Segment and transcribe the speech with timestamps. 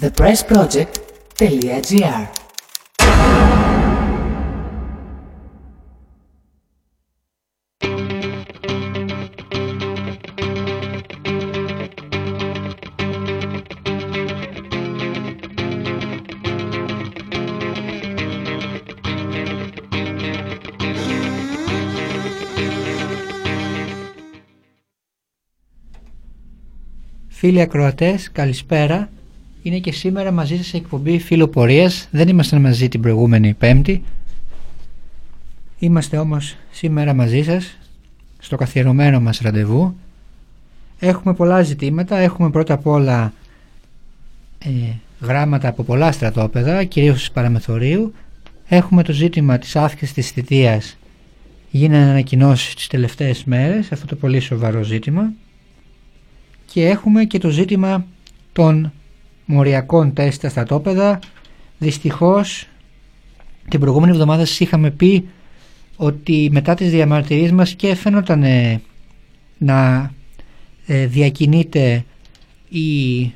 [0.00, 2.28] thepressproject.gr
[27.28, 29.08] Φίλοι ακροατές, καλησπέρα.
[29.66, 32.08] Είναι και σήμερα μαζί σας η εκπομπή Φιλοπορίας.
[32.10, 34.02] Δεν ήμασταν μαζί την προηγούμενη Πέμπτη.
[35.78, 37.78] Είμαστε όμως σήμερα μαζί σας
[38.38, 39.96] στο καθιερωμένο μας ραντεβού.
[40.98, 42.16] Έχουμε πολλά ζητήματα.
[42.16, 43.32] Έχουμε πρώτα απ' όλα
[44.58, 44.68] ε,
[45.20, 48.14] γράμματα από πολλά στρατόπεδα, κυρίως της παραμεθορίου.
[48.68, 50.96] Έχουμε το ζήτημα της αύξησης της θητείας.
[51.70, 55.32] Γίνανε ανακοινώσεις τις τελευταίες μέρες, αυτό το πολύ σοβαρό ζήτημα
[56.66, 58.06] και έχουμε και το ζήτημα
[58.52, 58.92] των
[59.46, 61.18] μοριακών τεστ στα στρατόπεδα.
[61.78, 62.68] Δυστυχώς
[63.68, 65.28] την προηγούμενη εβδομάδα σας είχαμε πει
[65.96, 68.44] ότι μετά τις διαμαρτυρίες μας και φαίνονταν
[69.58, 70.10] να
[70.86, 72.04] ε, διακινείται
[72.68, 73.32] η,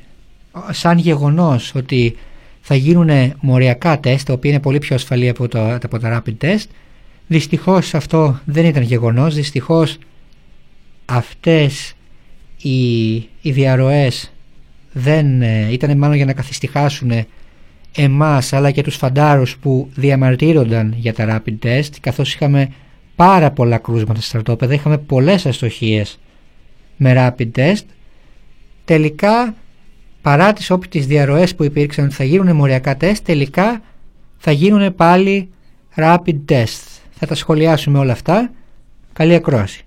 [0.69, 2.15] σαν γεγονός ότι
[2.61, 6.45] θα γίνουν μοριακά τεστ, τα οποία είναι πολύ πιο ασφαλή από, το, από τα rapid
[6.45, 6.65] test.
[7.27, 9.97] Δυστυχώς αυτό δεν ήταν γεγονός, δυστυχώς
[11.05, 11.93] αυτές
[12.61, 14.31] οι, οι διαρροές
[14.91, 17.11] δεν ε, ήταν μάλλον για να καθιστυχάσουν
[17.95, 22.71] εμάς αλλά και τους φαντάρους που διαμαρτύρονταν για τα rapid test καθώς είχαμε
[23.15, 26.19] πάρα πολλά κρούσματα στα στρατόπεδα, είχαμε πολλές αστοχίες
[26.97, 27.83] με rapid test.
[28.85, 29.55] Τελικά
[30.21, 33.81] παρά τις όποιες διαρροές που υπήρξαν ότι θα γίνουν μοριακά τεστ τελικά
[34.37, 35.49] θα γίνουν πάλι
[35.95, 37.01] rapid test.
[37.11, 38.51] Θα τα σχολιάσουμε όλα αυτά.
[39.13, 39.85] Καλή ακρόαση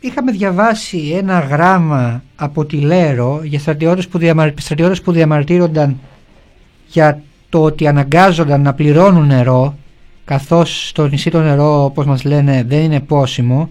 [0.00, 4.52] Είχαμε διαβάσει ένα γράμμα από τη Λέρο για στρατιώτες που, διαμαρ...
[4.60, 5.98] στρατιώτες που διαμαρτύρονταν
[6.88, 9.76] για το ότι αναγκάζονταν να πληρώνουν νερό
[10.24, 13.70] καθώς στο νησί το νερό όπως μας λένε δεν είναι πόσιμο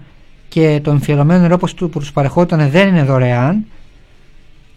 [0.50, 3.66] και το εμφιαλωμένο νερό που τους παρεχόταν δεν είναι δωρεάν.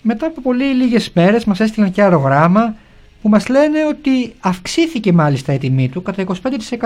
[0.03, 2.75] Μετά από πολύ λίγες μέρες μας έστειλαν και άλλο γράμμα
[3.23, 6.25] που μας λένε ότι αυξήθηκε μάλιστα η τιμή του κατά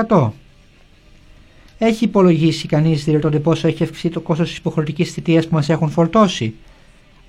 [0.09, 0.31] 25%.
[1.79, 5.91] Έχει υπολογίσει κανείς δηλαδή πόσο έχει αυξηθεί το κόστος της υποχρεωτικής θητείας που μας έχουν
[5.91, 6.55] φορτώσει.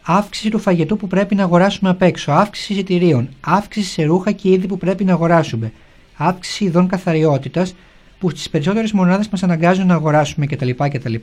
[0.02, 4.50] Αύξηση του φαγητού που πρέπει να αγοράσουμε απ' έξω, αύξηση εισιτηρίων, αύξηση σε ρούχα και
[4.50, 5.72] είδη που πρέπει να αγοράσουμε,
[6.18, 7.76] αύξηση ειδών καθαριότητας
[8.20, 10.70] που στις περισσότερες μονάδες μας αναγκάζουν να αγοράσουμε κτλ.
[10.70, 11.14] κτλ.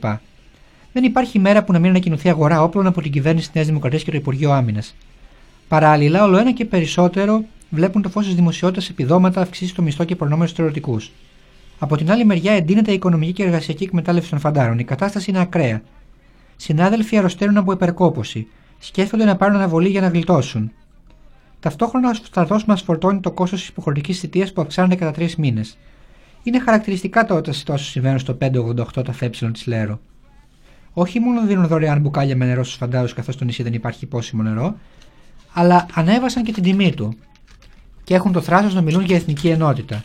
[0.93, 4.03] Δεν υπάρχει μέρα που να μην ανακοινωθεί αγορά όπλων από την κυβέρνηση της Νέας Δημοκρατίας
[4.03, 4.95] και το Υπουργείο Άμυνας.
[5.67, 10.15] Παράλληλα, όλο ένα και περισσότερο βλέπουν το φως της δημοσιότητας επιδόματα, αυξήσεις στο μισθό και
[10.15, 10.99] προνόμιο στου ερωτικού.
[11.79, 14.79] Από την άλλη μεριά εντείνεται η οικονομική και εργασιακή εκμετάλλευση των φαντάρων.
[14.79, 15.81] Η κατάσταση είναι ακραία.
[16.55, 18.47] Συνάδελφοι αρρωσταίνουν από υπερκόπωση.
[18.79, 20.71] Σκέφτονται να πάρουν αναβολή για να γλιτώσουν.
[21.59, 25.77] Ταυτόχρονα ο στρατός μας φορτώνει το κόστος της υποχρεωτικής θητείας που αυξάνεται κατά τρεις μήνες.
[26.45, 29.99] Είναι χαρακτηριστικά τα όσα συμβαίνουν στο 588 τα ΦΕ της Λέρο
[30.97, 34.43] όχι μόνο δίνουν δωρεάν μπουκάλια με νερό στους φαντάρους καθώς στο νησί δεν υπάρχει πόσιμο
[34.43, 34.75] νερό,
[35.53, 37.17] αλλά ανέβασαν και την τιμή του
[38.03, 40.03] και έχουν το θράσος να μιλούν για εθνική ενότητα.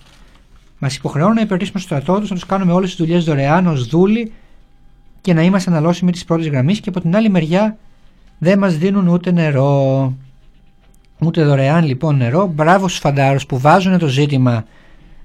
[0.78, 4.32] Μας υποχρεώνουν να υπηρετήσουμε στου στρατό να τους κάνουμε όλες τις δουλειές δωρεάν ως δούλοι
[5.20, 7.76] και να είμαστε αναλώσιμοι της πρώτης γραμμής και από την άλλη μεριά
[8.38, 10.14] δεν μας δίνουν ούτε νερό.
[11.18, 12.46] Ούτε δωρεάν λοιπόν νερό.
[12.46, 14.64] Μπράβο στους φαντάρους που βάζουν το ζήτημα,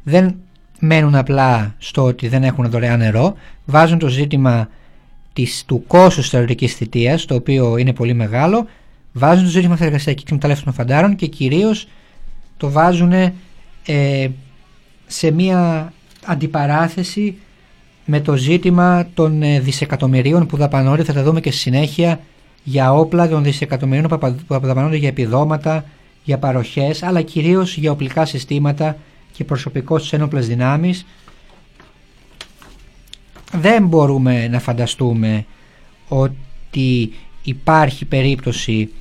[0.04, 0.36] δεν
[0.80, 3.36] μένουν απλά στο ότι δεν έχουν δωρεάν νερό,
[3.66, 4.70] βάζουν το ζήτημα
[5.34, 8.68] της, του κόστους τη θεωρητικής θητείας, το οποίο είναι πολύ μεγάλο,
[9.14, 11.88] βάζουν το ζήτημα τη εργασιακή εκμετάλλευση των φαντάρων και κυρίως
[12.58, 13.12] το βάζουν
[13.86, 14.28] ε,
[15.08, 15.94] σε μία
[16.26, 17.38] αντιπαράθεση
[18.06, 22.20] με το ζήτημα των ε, δισεκατομμυρίων που δαπανώνται, θα τα δούμε και στη συνέχεια,
[22.64, 25.86] για όπλα των δισεκατομμυρίων που δαπανώνται για επιδόματα,
[26.24, 28.98] για παροχές, αλλά κυρίως για οπλικά συστήματα
[29.36, 31.06] και προσωπικό στις ένοπλες δυνάμεις,
[33.52, 35.46] δεν μπορούμε να φανταστούμε
[36.08, 36.36] ότι
[36.76, 38.92] ότι υπάρχει περίπτωση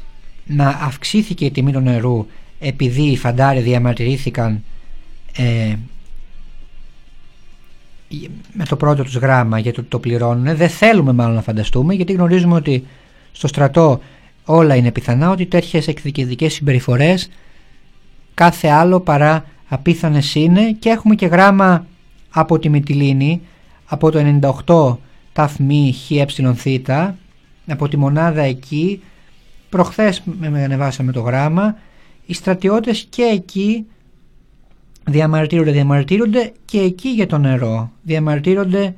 [0.46, 2.26] να αυξήθηκε η τιμή του νερού
[2.58, 4.64] επειδή οι φαντάροι διαμαρτυρήθηκαν
[5.36, 5.74] ε,
[8.52, 12.12] με το πρώτο τους γράμμα γιατί το, το πληρώνουν δεν θέλουμε μάλλον να φανταστούμε γιατί
[12.12, 12.86] γνωρίζουμε ότι
[13.32, 14.00] στο στρατό
[14.44, 17.30] όλα είναι πιθανά ότι τέτοιες εκδικητικές συμπεριφορές
[18.34, 21.86] κάθε άλλο παρά απίθανες είναι και έχουμε και γράμμα
[22.30, 23.40] από τη Μυτιλίνη
[23.84, 24.96] από το 98
[25.32, 26.10] ταφμή χ
[27.66, 29.02] από τη μονάδα εκεί.
[29.68, 31.76] Προχθές με ανεβάσαμε το γράμμα.
[32.26, 33.86] Οι στρατιώτες και εκεί
[35.04, 37.90] διαμαρτύρονται, διαμαρτύρονται και εκεί για το νερό.
[38.02, 38.94] Διαμαρτύρονται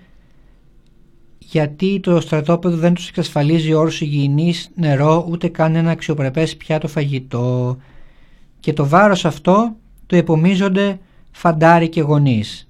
[1.38, 7.76] γιατί το στρατόπεδο δεν τους εξασφαλίζει όρους υγιεινής νερό ούτε καν ένα αξιοπρεπές πιάτο φαγητό.
[8.60, 10.98] Και το βάρος αυτό το επομίζονται
[11.30, 12.68] φαντάροι και γονείς.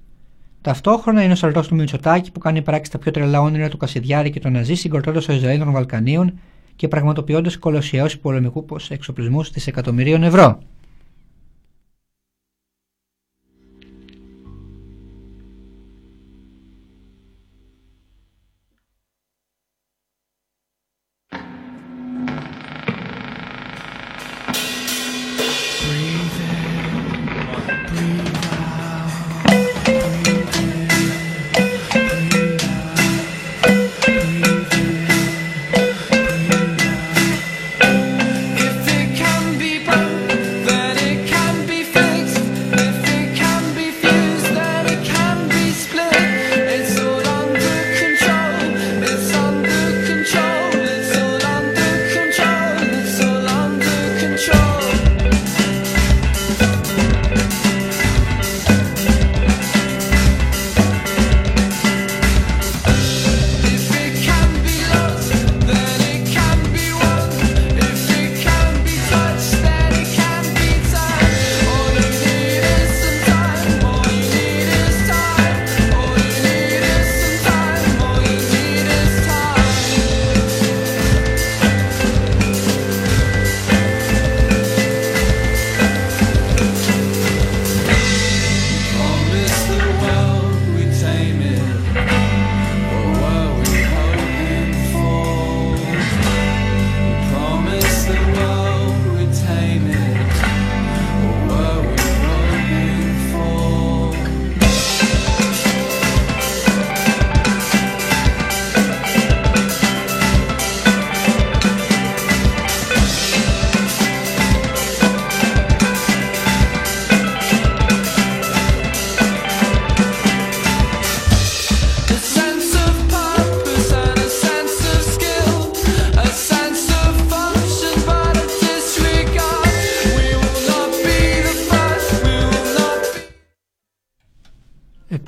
[0.61, 4.29] Ταυτόχρονα είναι ο στρατό του Μητσοτάκη που κάνει πράξη τα πιο τρελά όνειρα του Κασιδιάρη
[4.29, 6.39] και τον Ναζί συγκροτώντας το Ισραήλ των Βαλκανίων
[6.75, 10.59] και πραγματοποιώντας κολοσιαίου πολεμικούς εξοπλισμούς εκατομμυρίων ευρώ.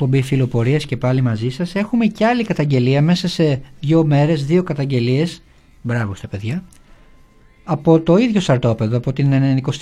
[0.09, 4.63] Εκπομπή φιλοπορίας και πάλι μαζί σας έχουμε και άλλη καταγγελία μέσα σε δύο μέρες, δύο
[4.63, 5.41] καταγγελίες
[5.81, 6.63] μπράβο στα παιδιά
[7.63, 9.31] από το ίδιο σαρτόπεδο, από την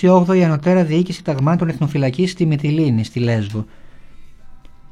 [0.00, 3.64] 98η Ανωτέρα Διοίκηση Ταγμάτων Εθνοφυλακής στη Μητυλίνη, στη Λέσβο.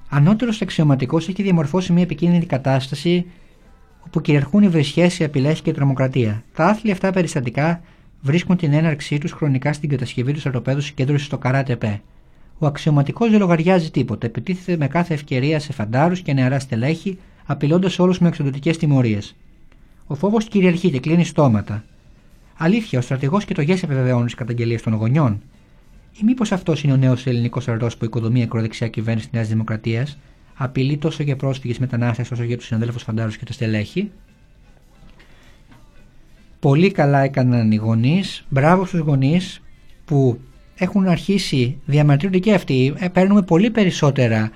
[0.09, 3.27] Ανώτερος αξιωματικός έχει διαμορφώσει μια επικίνδυνη κατάσταση
[4.07, 6.43] όπου κυριαρχούν οι βρισχέ, οι απειλές και η τρομοκρατία.
[6.55, 7.81] Τα άθλια αυτά περιστατικά
[8.21, 12.01] βρίσκουν την έναρξή τους χρονικά στην κατασκευή του στρατοπέδου συγκέντρωση στο Καράτεπέ.
[12.59, 14.27] Ο αξιωματικός δεν λογαριάζει τίποτα.
[14.27, 19.37] Επιτίθεται με κάθε ευκαιρία σε φαντάρους και νεαρά στελέχη, απειλώντας όλους με εξοδοτικέ τιμωρίες.
[20.07, 21.85] Ο φόβος κυριαρχεί και κλείνει στόματα.
[22.57, 25.43] Αλήθεια, ο στρατηγός και το ΓΕΣ επιβεβαιώνουν τις καταγγελίες των γονιών.
[26.21, 30.19] Ή μήπως αυτός είναι ο νέος ελληνικός στρατό που οικοδομεί ακροδεξιά κυβέρνηση της Νέας Δημοκρατίας,
[30.55, 34.11] απειλεί τόσο για πρόσφυγες μετανάστες όσο για τους συναδέλφους φαντάρους και τα στελέχη;
[36.61, 39.63] Πολύ καλά έκαναν οι γονείς, μπράβο στους γονείς
[40.05, 40.41] που
[40.77, 44.51] έχουν αρχίσει, διαμαρτύρονται και αυτοί, ε, παίρνουμε πολύ περισσότερα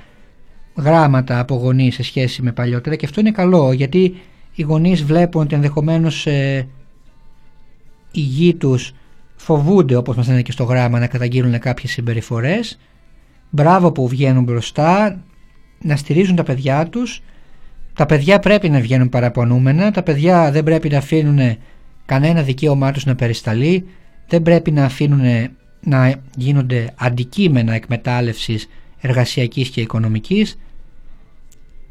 [0.76, 4.14] γράμματα από γονείς σε σχέση με παλιότερα και αυτό είναι καλό γιατί
[4.54, 6.68] οι γονείς βλέπουν ότι ενδεχομένως ε,
[8.10, 8.92] οι γη τους
[9.36, 12.78] φοβούνται όπως μας λένε και στο γράμμα να καταγγείλουν κάποιες συμπεριφορές.
[13.50, 15.22] Μπράβο που βγαίνουν μπροστά
[15.82, 17.22] να στηρίζουν τα παιδιά τους.
[17.94, 21.56] Τα παιδιά πρέπει να βγαίνουν παραπονούμενα τα παιδιά δεν πρέπει να αφήνουν
[22.06, 23.86] κανένα δικαίωμά τους να περισταλεί
[24.28, 25.50] δεν πρέπει να αφήνουν
[25.80, 28.68] να γίνονται αντικείμενα εκμετάλλευσης
[29.00, 30.58] εργασιακής και οικονομικής.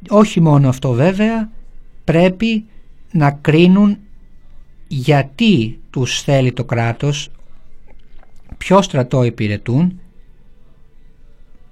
[0.09, 1.49] Όχι μόνο αυτό βέβαια
[2.03, 2.65] πρέπει
[3.11, 3.97] να κρίνουν
[4.87, 7.31] γιατί τους θέλει το κράτος
[8.57, 9.99] ποιο στρατό υπηρετούν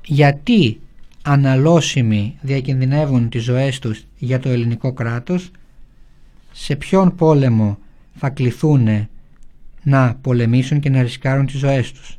[0.05, 0.79] γιατί
[1.21, 5.51] αναλώσιμοι διακινδυνεύουν τις ζωές τους για το ελληνικό κράτος
[6.51, 7.77] σε ποιον πόλεμο
[8.15, 9.07] θα κληθούν
[9.87, 12.17] να πολεμήσουν και να ρισκάρουν τις ζωές τους.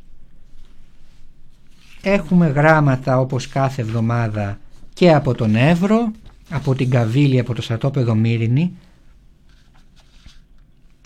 [2.01, 4.59] Έχουμε γράμματα όπως κάθε εβδομάδα
[4.93, 6.11] και από τον Εύρο,
[6.49, 8.73] από την Καβίλη, από το στρατόπεδο Μύρινη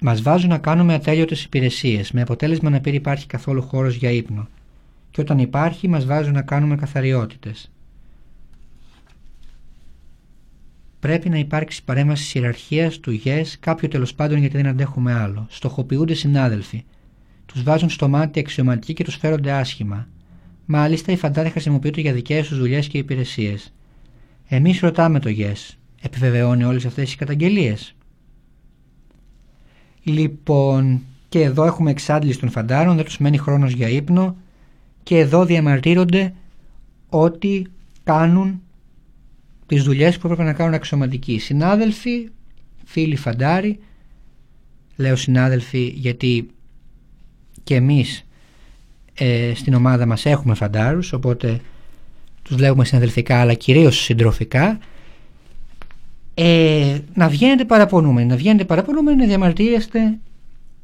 [0.01, 4.47] μας βάζουν να κάνουμε ατέλειωτες υπηρεσίες με αποτέλεσμα να πει υπάρχει καθόλου χώρος για ύπνο
[5.11, 7.71] και όταν υπάρχει μας βάζουν να κάνουμε καθαριότητες.
[11.03, 15.47] Πρέπει να υπάρξει παρέμβαση ιεραρχίας του ΓΕΣ, κάποιο τέλος πάντων γιατί δεν αντέχουμε άλλο.
[15.49, 16.83] Στοχοποιούνται συνάδελφοι.
[17.45, 20.07] Τους βάζουν στο μάτι αξιωματικοί και τους φέρονται άσχημα.
[20.65, 23.73] Μάλιστα, οι φαντάρε χρησιμοποιούνται για δικές τους δουλειές και υπηρεσίες.
[24.47, 25.77] Εμείς ρωτάμε το ΓΕΣ.
[26.01, 27.95] Επιβεβαιώνει όλες αυτές τι καταγγελίες.
[30.03, 34.35] Λοιπόν, και εδώ έχουμε εξάντληση των φαντάρων, δεν τους μένει χρόνος για ύπνο
[35.03, 36.33] και εδώ διαμαρτύρονται
[37.09, 37.67] ότι
[38.03, 38.61] κάνουν
[39.73, 41.39] τις δουλειές που έπρεπε να κάνουν αξιωματικοί.
[41.39, 42.29] Συνάδελφοι,
[42.85, 43.79] φίλοι φαντάροι,
[44.95, 46.47] λέω συνάδελφοι γιατί
[47.63, 48.25] και εμείς
[49.13, 51.59] ε, στην ομάδα μας έχουμε φαντάρους, οπότε
[52.41, 54.79] τους λέγουμε συναδελφικά αλλά κυρίως συντροφικά,
[56.33, 60.17] ε, να βγαίνετε παραπονούμενοι, να βγαίνετε παραπονούμενοι, να διαμαρτύρεστε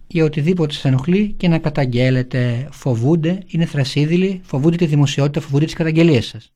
[0.07, 5.73] για οτιδήποτε σας ενοχλεί και να καταγγέλλετε, φοβούνται, είναι θρασίδηλοι, φοβούνται τη δημοσιότητα, φοβούνται τις
[5.73, 6.53] καταγγελίες σας.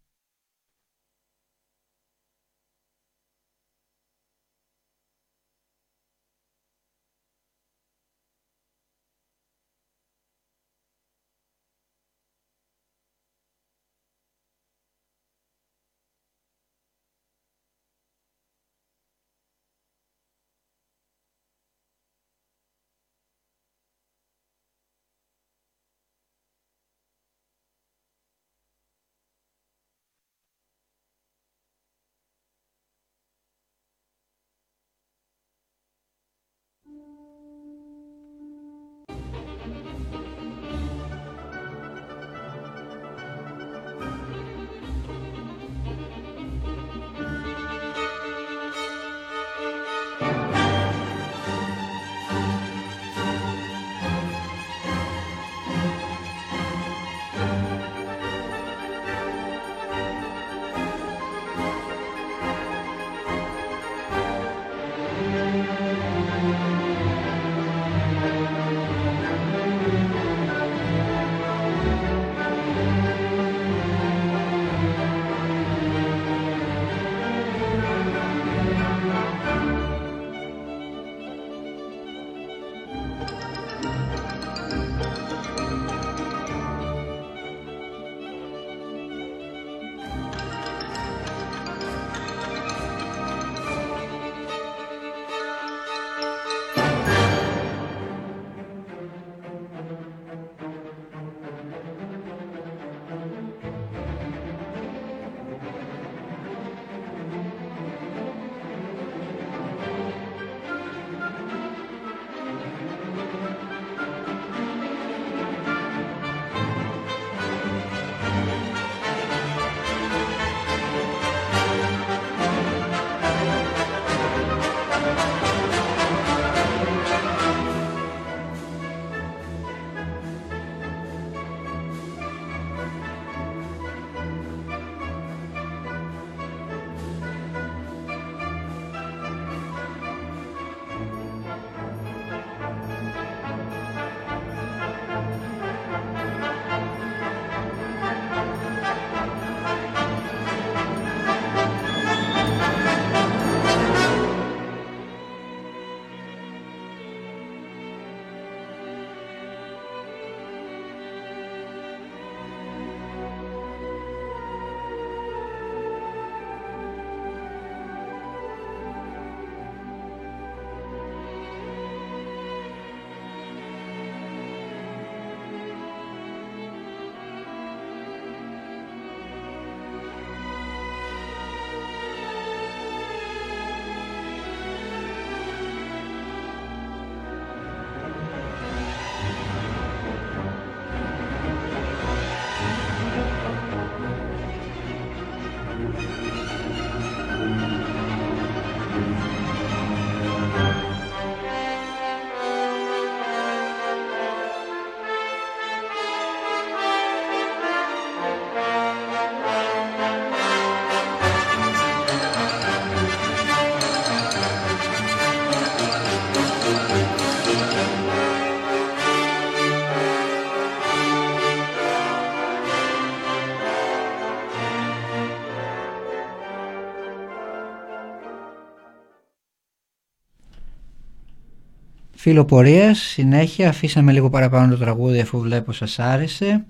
[232.24, 236.66] Φιλοπορίας, συνέχεια, αφήσαμε λίγο παραπάνω το τραγούδι αφού βλέπω σας άρεσε.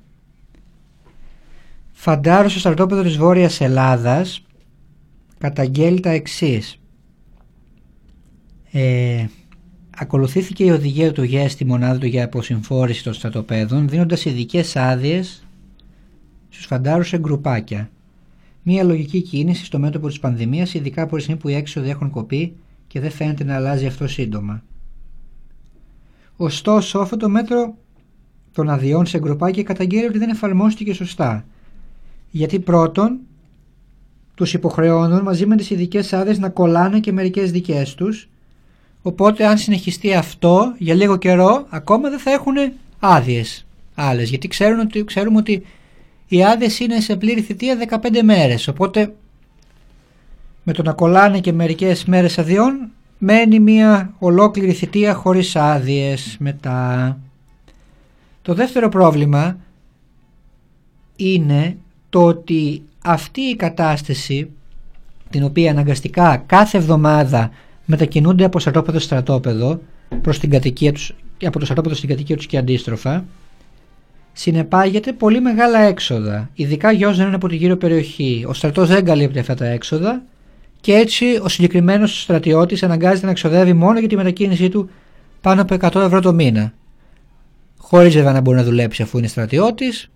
[1.91, 4.45] Φαντάρο στο στρατόπεδο της Βόρειας Ελλάδας
[5.37, 6.79] καταγγέλει τα εξής.
[8.71, 9.25] Ε,
[9.97, 15.47] ακολουθήθηκε η οδηγία του ΓΕ στη μονάδα του για αποσυμφόρηση των στρατοπέδων δίνοντας ειδικές άδειες
[16.49, 17.89] στους φαντάρους σε γκρουπάκια.
[18.63, 22.09] Μία λογική κίνηση στο μέτωπο της πανδημίας ειδικά από τη στιγμή που οι έξοδοι έχουν
[22.09, 22.55] κοπεί
[22.87, 24.63] και δεν φαίνεται να αλλάζει αυτό σύντομα.
[26.37, 27.75] Ωστόσο αυτό το μέτρο
[28.53, 31.45] των αδειών σε γκρουπάκια καταγγέλει ότι δεν εφαρμόστηκε σωστά.
[32.31, 33.19] Γιατί πρώτον
[34.35, 38.29] τους υποχρεώνουν μαζί με τις ειδικές άδειες να κολλάνε και μερικές δικές τους.
[39.01, 42.55] Οπότε αν συνεχιστεί αυτό για λίγο καιρό ακόμα δεν θα έχουν
[42.99, 44.29] άδειες άλλες.
[44.29, 45.65] Γιατί ξέρουν ότι, ξέρουμε ότι
[46.27, 48.67] οι άδειες είναι σε πλήρη θητεία 15 μέρες.
[48.67, 49.13] Οπότε
[50.63, 52.91] με το να κολλάνε και μερικές μέρες αδειών
[53.25, 57.17] μένει μια ολόκληρη θητεία χωρίς άδειες μετά.
[58.41, 59.57] Το δεύτερο πρόβλημα
[61.15, 61.77] είναι
[62.09, 64.49] το ότι αυτή η κατάσταση
[65.29, 67.51] την οποία αναγκαστικά κάθε εβδομάδα
[67.85, 69.79] μετακινούνται από στρατόπεδο σε στρατόπεδο
[70.21, 73.25] προς την κατοικία τους, από το στρατόπεδο στην κατοικία τους και αντίστροφα
[74.33, 78.45] συνεπάγεται πολύ μεγάλα έξοδα, ειδικά για όσους δεν είναι από την γύρω περιοχή.
[78.47, 80.23] Ο στρατός δεν καλύπτει αυτά τα έξοδα
[80.83, 84.89] και έτσι ο συγκεκριμένος στρατιώτης αναγκάζεται να εξοδεύει μόνο για τη μετακίνησή του
[85.41, 86.73] πάνω από 100 ευρώ το μήνα.
[87.77, 90.11] Χωρίς βέβαια να μπορεί να δουλέψει αφού είναι στρατιώτης,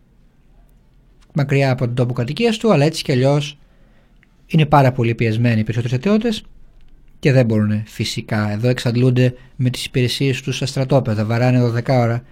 [1.34, 3.58] μακριά από τον τόπο κατοικίας του, αλλά έτσι κι αλλιώς
[4.48, 6.44] είναι πάρα πολύ πιεσμένοι οι περισσότεροι στρατιώτες
[7.20, 8.52] και δεν μπορούν φυσικά.
[8.52, 12.24] Εδώ εξαντλούνται με τις υπηρεσίες τους στα στρατόπεδα, βαράνε 12 ώρα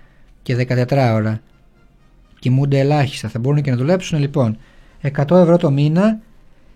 [0.42, 1.42] και 14 ώρα.
[2.40, 4.58] Κοιμούνται ελάχιστα, θα μπορούν και να δουλέψουν λοιπόν
[5.02, 6.20] 100 ευρώ το μήνα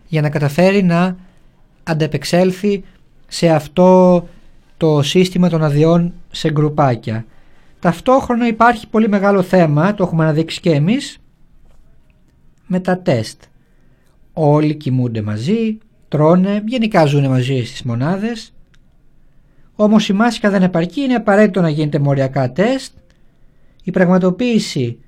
[0.07, 1.27] για να καταφέρει να
[1.89, 2.83] αντεπεξέλθει
[3.27, 4.27] σε αυτό
[4.77, 7.25] το σύστημα των αδειών σε γκρουπάκια.
[7.79, 11.17] Ταυτόχρονα υπάρχει πολύ μεγάλο θέμα, το έχουμε αναδείξει και εμείς,
[12.67, 13.41] με τα τεστ.
[14.33, 18.53] Όλοι κοιμούνται μαζί, τρώνε, γενικά ζουν μαζί στις μονάδες.
[19.75, 22.93] Όμως η μάσκα δεν επαρκεί, είναι απαραίτητο να γίνεται μοριακά τεστ.
[23.83, 24.99] Η πραγματοποίηση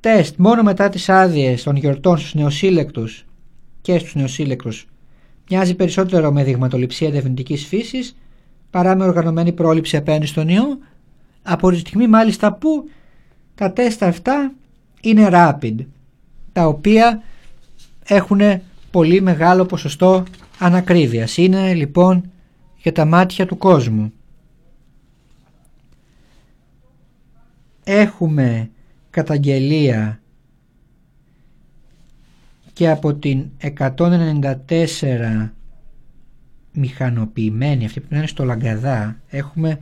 [0.00, 3.24] τεστ μόνο μετά τις άδειες των γιορτών στους νεοσύλλεκτους
[3.80, 4.86] και στους νεοσύλλεκτους
[5.50, 8.16] μοιάζει περισσότερο με δειγματοληψία διευθυντική φύσης
[8.70, 10.78] παρά με οργανωμένη πρόληψη απέναντι στον ιό
[11.42, 12.88] από τη στιγμή μάλιστα που
[13.54, 14.52] τα τεστ αυτά
[15.00, 15.74] είναι rapid
[16.52, 17.22] τα οποία
[18.04, 18.40] έχουν
[18.90, 20.24] πολύ μεγάλο ποσοστό
[20.58, 21.36] ανακρίβειας.
[21.36, 22.30] Είναι λοιπόν
[22.76, 24.12] για τα μάτια του κόσμου.
[27.84, 28.70] Έχουμε
[29.10, 30.20] καταγγελία
[32.80, 35.50] και από την 194
[36.72, 39.78] μηχανοποιημένη αυτή που είναι στο Λαγκαδά έχουμε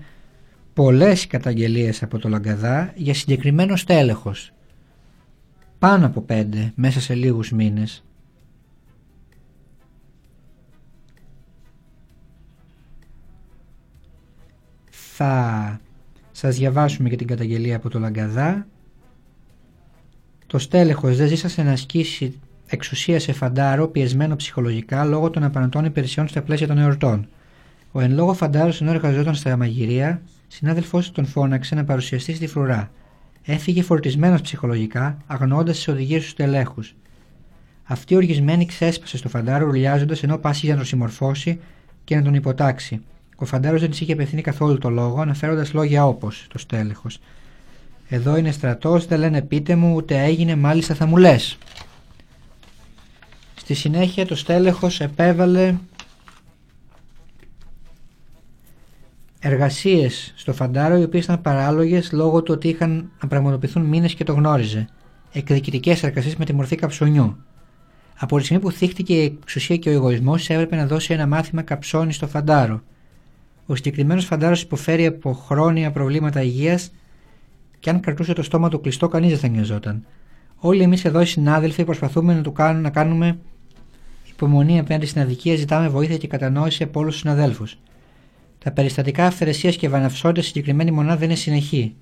[0.74, 4.52] πολλές καταγγελίες από το Λαγκαδά για συγκεκριμένο στέλεχος
[5.78, 8.04] πάνω από πέντε μέσα σε λίγους μήνες
[14.90, 15.80] θα
[16.30, 18.66] σας διαβάσουμε για την καταγγελία από το Λαγκαδά.
[20.46, 26.28] Το στέλεχος δεν ζήσασε να ασκήσει εξουσία σε φαντάρο πιεσμένο ψυχολογικά λόγω των απανοτών υπηρεσιών
[26.28, 27.28] στα πλαίσια των εορτών.
[27.92, 32.90] Ο εν λόγω φαντάρος ενώ εργαζόταν στα μαγειρία, συνάδελφός τον φώναξε να παρουσιαστεί στη φρουρά.
[33.44, 36.82] Έφυγε φορτισμένος ψυχολογικά, αγνώντα τις οδηγίες του τελέχου.
[37.84, 41.60] Αυτή οργισμένη ξέσπασε στο φαντάρο ρουλιάζοντα ενώ πάσχει να τον συμμορφώσει
[42.04, 43.00] και να τον υποτάξει.
[43.36, 47.20] Ο φαντάρος δεν της είχε απευθύνει καθόλου το λόγο, αναφέροντας λόγια όπως το στέλεχος.
[48.08, 51.58] Εδώ είναι στρατός, δεν λένε πείτε μου, ούτε έγινε, μάλιστα θα μου λες.
[53.68, 55.74] Στη συνέχεια το στέλεχος επέβαλε
[59.40, 64.24] εργασίες στο φαντάρο οι οποίες ήταν παράλογες λόγω του ότι είχαν να πραγματοποιηθούν μήνες και
[64.24, 64.88] το γνώριζε.
[65.32, 67.36] Εκδικητικές εργασίες με τη μορφή καψονιού.
[68.18, 71.62] Από τη στιγμή που θύχτηκε η εξουσία και ο εγωισμός έπρεπε να δώσει ένα μάθημα
[71.62, 72.82] καψόνι στο φαντάρο.
[73.66, 76.92] Ο συγκεκριμένος φαντάρος υποφέρει από χρόνια προβλήματα υγείας
[77.78, 80.04] και αν κρατούσε το στόμα του κλειστό, κανείς δεν θα νοιαζόταν.
[80.56, 83.38] Όλοι εμείς εδώ οι συνάδελφοι προσπαθούμε να, του κάνουμε, να κάνουμε
[84.40, 87.78] υπομονή απέναντι στην αδικία, ζητάμε βοήθεια και κατανόηση από όλους τους συναδέλφους.
[88.58, 91.94] Τα περιστατικά αυθαιρεσίας και βαναυσότητα στη συγκεκριμένη μονάδα είναι συνεχή.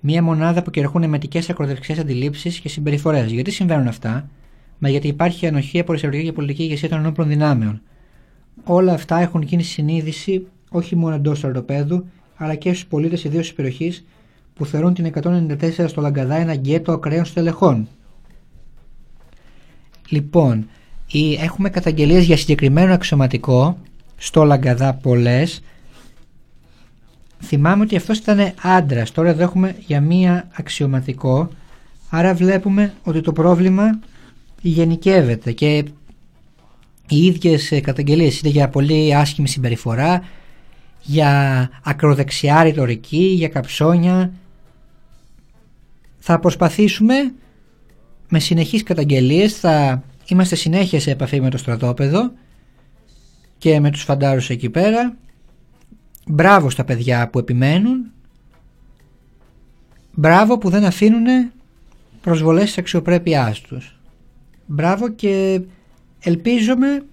[0.00, 3.32] Μία μονάδα που κυριαρχούν εμετικέ ακροδεξιές αντιλήψεις και συμπεριφορές.
[3.32, 4.28] Γιατί συμβαίνουν αυτά,
[4.78, 7.82] μα γιατί υπάρχει ανοχή από τη και πολιτική ηγεσία των ενόπλων δυνάμεων.
[8.64, 13.46] Όλα αυτά έχουν γίνει συνείδηση όχι μόνο εντός του αεροπέδου, αλλά και στους πολίτες ιδίως
[13.46, 14.04] της περιοχής
[14.54, 17.88] που θεωρούν την 194 στο Λαγκαδά ένα γκέτο ακραίων στελεχών.
[20.08, 20.66] Λοιπόν,
[21.38, 23.78] έχουμε καταγγελίες για συγκεκριμένο αξιωματικό
[24.16, 25.62] στο Λαγκαδά πολλές
[27.42, 29.12] θυμάμαι ότι αυτός ήταν άντρας.
[29.12, 31.48] Τώρα εδώ έχουμε για μία αξιωματικό.
[32.10, 33.98] Άρα βλέπουμε ότι το πρόβλημα
[34.60, 35.84] γενικεύεται και
[37.08, 40.22] οι ίδιες ε, καταγγελίες είτε για πολύ άσχημη συμπεριφορά,
[41.02, 44.32] για ακροδεξιά ρητορική, για καψόνια.
[46.18, 47.14] Θα προσπαθήσουμε
[48.28, 52.32] με συνεχείς καταγγελίες, θα είμαστε συνέχεια σε επαφή με το στρατόπεδο
[53.58, 55.16] και με τους φαντάρους εκεί πέρα.
[56.26, 58.10] Μπράβο στα παιδιά που επιμένουν.
[60.14, 61.50] Μπράβο που δεν αφήνουν
[62.20, 64.00] προσβολές της αξιοπρέπειάς τους.
[64.66, 65.60] Μπράβο και
[66.20, 67.04] ελπίζομαι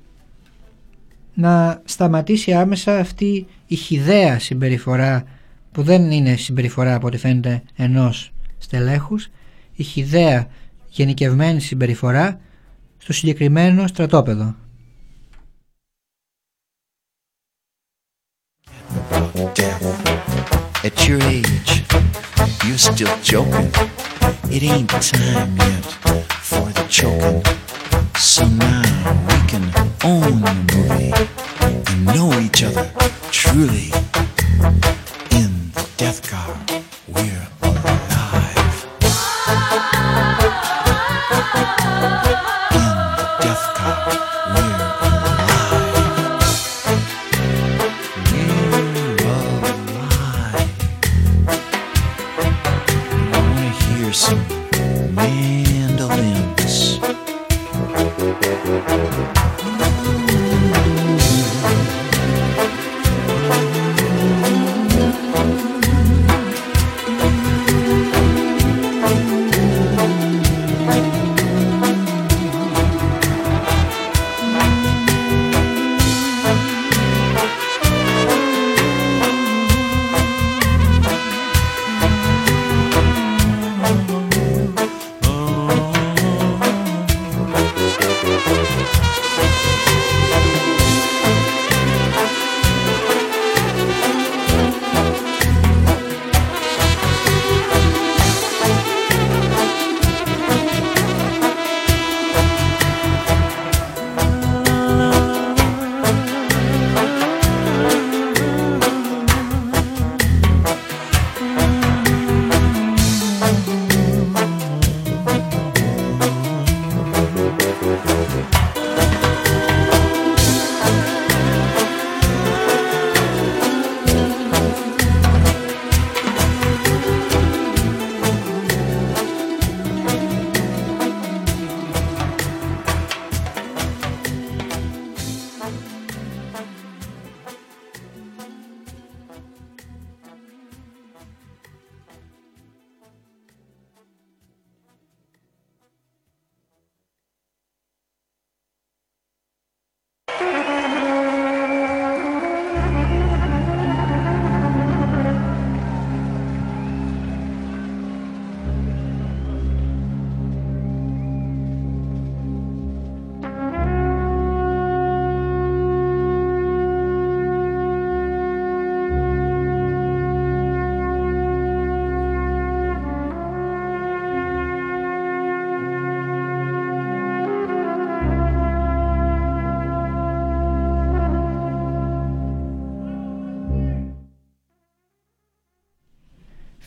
[1.33, 5.23] να σταματήσει άμεσα αυτή η χιδαία συμπεριφορά
[5.71, 9.29] που δεν είναι συμπεριφορά από ό,τι φαίνεται ενός στελέχους
[9.75, 10.47] η χιδαία
[10.89, 12.39] γενικευμένη συμπεριφορά
[13.03, 14.55] στο συγκεκριμένο στρατόπεδο.
[20.87, 21.71] At your age,
[22.65, 23.71] you're still joking.
[24.55, 25.85] It ain't time yet
[26.49, 27.43] for the choking.
[28.33, 28.87] So now
[29.29, 29.65] we can
[30.11, 31.13] own the movie
[31.63, 32.87] and know each other
[33.39, 33.87] truly.
[35.39, 36.51] In the death car,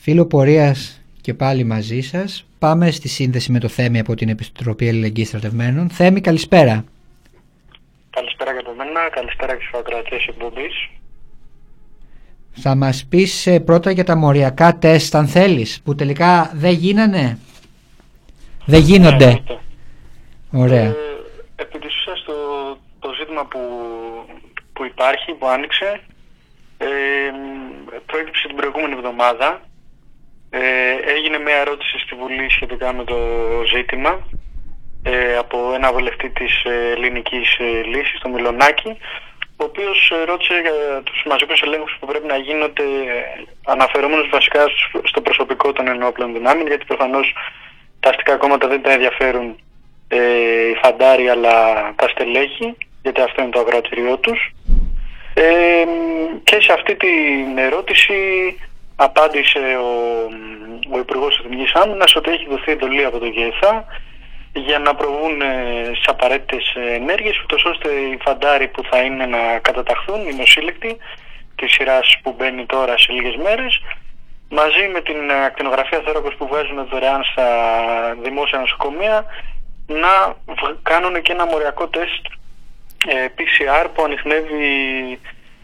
[0.09, 2.45] Φίλο πορείας και πάλι μαζί σας.
[2.59, 5.89] Πάμε στη σύνδεση με το Θέμη από την Επιστροπή Αλληλεγγύης Στρατευμένων.
[5.89, 6.83] Θέμη, καλησπέρα.
[8.09, 10.89] Καλησπέρα και από μένα, καλησπέρα και στους ακροατές εκπομπής.
[12.51, 17.37] Θα μας πεις ε, πρώτα για τα μοριακά τεστ αν θέλεις, που τελικά δεν γίνανε;
[18.65, 19.25] Δεν γίνονται.
[19.25, 19.59] Ναι, εννοείται.
[20.51, 20.83] Ωραία.
[20.83, 20.95] Ε,
[21.55, 22.33] επί της ουσίας το,
[22.99, 23.59] το ζήτημα που,
[24.73, 26.01] που υπάρχει, που άνοιξε,
[26.77, 26.87] ε,
[28.05, 29.66] προέκυψε την προηγούμενη εβδομάδα.
[30.49, 30.59] Ε,
[31.15, 33.17] έγινε μια ερώτηση στη Βουλή σχετικά με το
[33.75, 34.27] ζήτημα
[35.03, 38.97] ε, από ένα βουλευτή της ε, ελληνικής ε, λύσης, το Μιλονάκη,
[39.59, 44.59] ο οποίος ε, ρώτησε για τους μαζικούς ελέγχους που πρέπει να γίνονται ε, αναφερόμενος βασικά
[44.67, 47.33] στο- στο προσωπικό των ενόπλων δυνάμεων, γιατί προφανώς
[47.99, 49.55] τα αστικά κόμματα δεν τα ενδιαφέρουν
[50.07, 50.17] ε,
[50.69, 51.53] οι φαντάροι αλλά
[51.95, 54.51] τα στελέχη, γιατί αυτό είναι το αγρατηριό τους.
[55.33, 55.83] Ε,
[56.43, 58.13] και σε αυτή την ερώτηση
[58.99, 59.91] απάντησε ο,
[60.95, 63.85] ο Υπουργός Εθνικής Άμυνας ότι έχει δοθεί εντολή από τον ΓΕΘΑ
[64.53, 69.59] για να προβούν ε, στις απαραίτητες ενέργειες ούτως ώστε οι φαντάροι που θα είναι να
[69.61, 70.97] καταταχθούν, οι νοσήλεκτοι,
[71.55, 73.81] της σειράς που μπαίνει τώρα σε λίγες μέρες
[74.49, 77.47] μαζί με την ακτινογραφία θέρακος που βγάζουν δωρεάν στα
[78.21, 79.25] δημόσια νοσοκομεία
[79.87, 80.35] να
[80.81, 82.25] κάνουν και ένα μοριακό τεστ
[83.07, 84.63] ε, PCR που ανοιχνεύει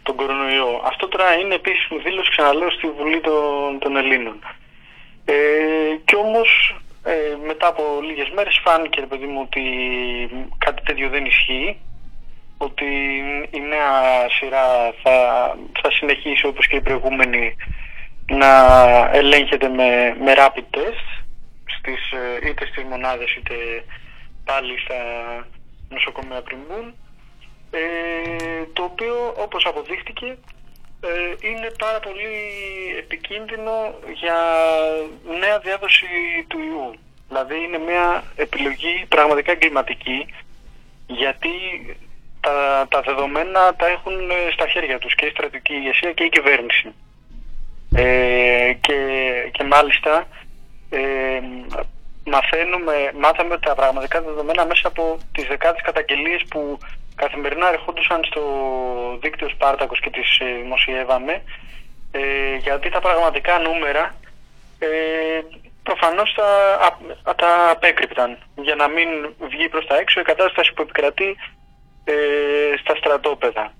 [0.04, 0.82] τον κορονοϊό.
[0.84, 4.40] Αυτό τώρα είναι επίσημη δήλωση, ξαναλέω, στη Βουλή των, των Ελλήνων.
[5.26, 5.34] Ε,
[6.06, 9.64] και όμως ε, μετά από λίγες μέρες φάνηκε ρε παιδί μου ότι
[10.58, 11.78] κάτι τέτοιο δεν ισχύει
[12.58, 12.86] ότι
[13.52, 15.18] η νέα σειρά θα,
[15.82, 17.56] θα συνεχίσει όπως και η προηγούμενη
[18.28, 18.52] να
[19.14, 21.24] ελέγχεται με, με rapid test
[21.78, 23.56] στις, ε, είτε στις μονάδες είτε
[24.46, 24.96] πάλι στα
[25.90, 27.03] νοσοκομεία πριν μπουν ε,
[28.74, 30.38] το οποίο όπως αποδείχτηκε
[31.02, 32.32] ε, είναι πάρα πολύ
[32.98, 34.38] επικίνδυνο για
[35.40, 36.06] νέα διάδοση
[36.48, 36.96] του ιού.
[37.28, 40.26] Δηλαδή είναι μια επιλογή πραγματικά εγκληματική
[41.08, 41.50] γιατί
[42.42, 44.14] τα, τα δεδομένα τα έχουν
[44.54, 46.94] στα χέρια τους και η στρατιωτική ηγεσία και η κυβέρνηση.
[47.96, 48.98] Ε, και,
[49.52, 50.28] και μάλιστα
[50.90, 51.40] ε,
[52.26, 56.78] μαθαίνουμε, μάθαμε τα πραγματικά δεδομένα μέσα από τις δεκάδες καταγγελίες που
[57.16, 58.42] καθημερινά ερχόντουσαν στο
[59.22, 61.44] δίκτυο Σπάρτακος και τις ε, δημοσιεύαμε
[62.12, 64.16] ε, γιατί τα πραγματικά νούμερα
[64.80, 64.88] ε,
[65.84, 66.48] προφανώς τα,
[67.24, 69.08] α, τα απέκρυπταν για να μην
[69.40, 71.38] βγει προς τα έξω η κατάσταση που επικρατεί
[72.04, 72.14] ε,
[72.80, 73.74] στα στρατόπεδα.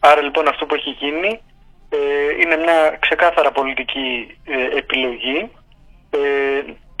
[0.00, 1.40] Άρα λοιπόν αυτό που έχει γίνει
[1.88, 1.98] ε,
[2.40, 5.50] είναι μια ξεκάθαρα πολιτική ε, επιλογή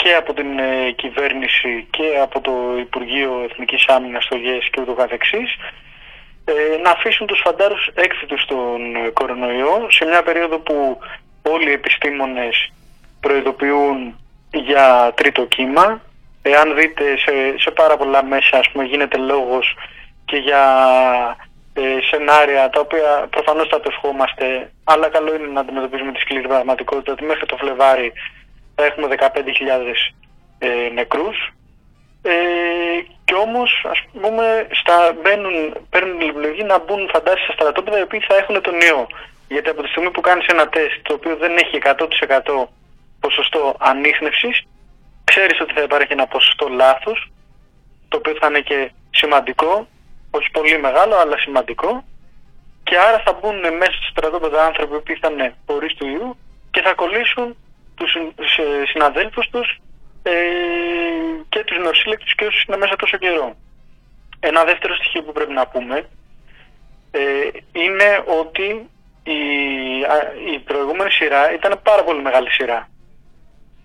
[0.02, 0.50] και από την
[0.96, 5.56] κυβέρνηση και από το Υπουργείο Εθνικής Άμυνας στο ΓΕΣ και ούτω καθεξής
[6.82, 8.80] να αφήσουν τους φαντάρους έκθετους στον
[9.12, 10.98] κορονοϊό σε μια περίοδο που
[11.42, 12.72] όλοι οι επιστήμονες
[13.20, 14.18] προειδοποιούν
[14.52, 16.00] για τρίτο κύμα.
[16.42, 19.76] Εάν δείτε σε, σε πάρα πολλά μέσα ας πούμε, γίνεται λόγος
[20.24, 20.62] και για
[21.72, 21.80] ε,
[22.10, 27.12] σενάρια τα οποία προφανώς θα το ευχόμαστε αλλά καλό είναι να αντιμετωπίζουμε τη σκληρή πραγματικότητα
[27.12, 28.12] ότι μέχρι το Φλεβάρι
[28.78, 29.26] θα έχουμε 15.000
[30.58, 31.38] ε, νεκρούς.
[32.22, 32.32] Ε,
[33.24, 35.56] και όμως ας πούμε στα, μπαίνουν,
[35.90, 39.06] παίρνουν την επιλογή να μπουν φαντάσεις στα στρατόπεδα οι οποίοι θα έχουν τον ιό
[39.48, 42.66] γιατί από τη στιγμή που κάνεις ένα τεστ το οποίο δεν έχει 100%
[43.20, 44.62] ποσοστό ανείχνευσης
[45.24, 47.30] ξέρεις ότι θα υπάρχει ένα ποσοστό λάθος
[48.08, 49.86] το οποίο θα είναι και σημαντικό
[50.30, 52.04] όχι πολύ μεγάλο αλλά σημαντικό.
[52.84, 56.36] Και άρα θα μπουν μέσα στο στρατόπεδο άνθρωποι που θα είναι χωρίς του ιού
[56.70, 57.56] και θα κολλήσουν
[57.98, 58.58] τους
[58.92, 59.80] συναδέλφους τους
[60.22, 60.32] ε,
[61.48, 63.56] και τους νοσήλεκτους και όσους είναι μέσα τόσο καιρό.
[64.40, 66.08] Ένα δεύτερο στοιχείο που πρέπει να πούμε
[67.10, 67.20] ε,
[67.72, 68.88] είναι ότι
[69.22, 69.40] η,
[70.54, 72.88] η προηγούμενη σειρά ήταν πάρα πολύ μεγάλη σειρά.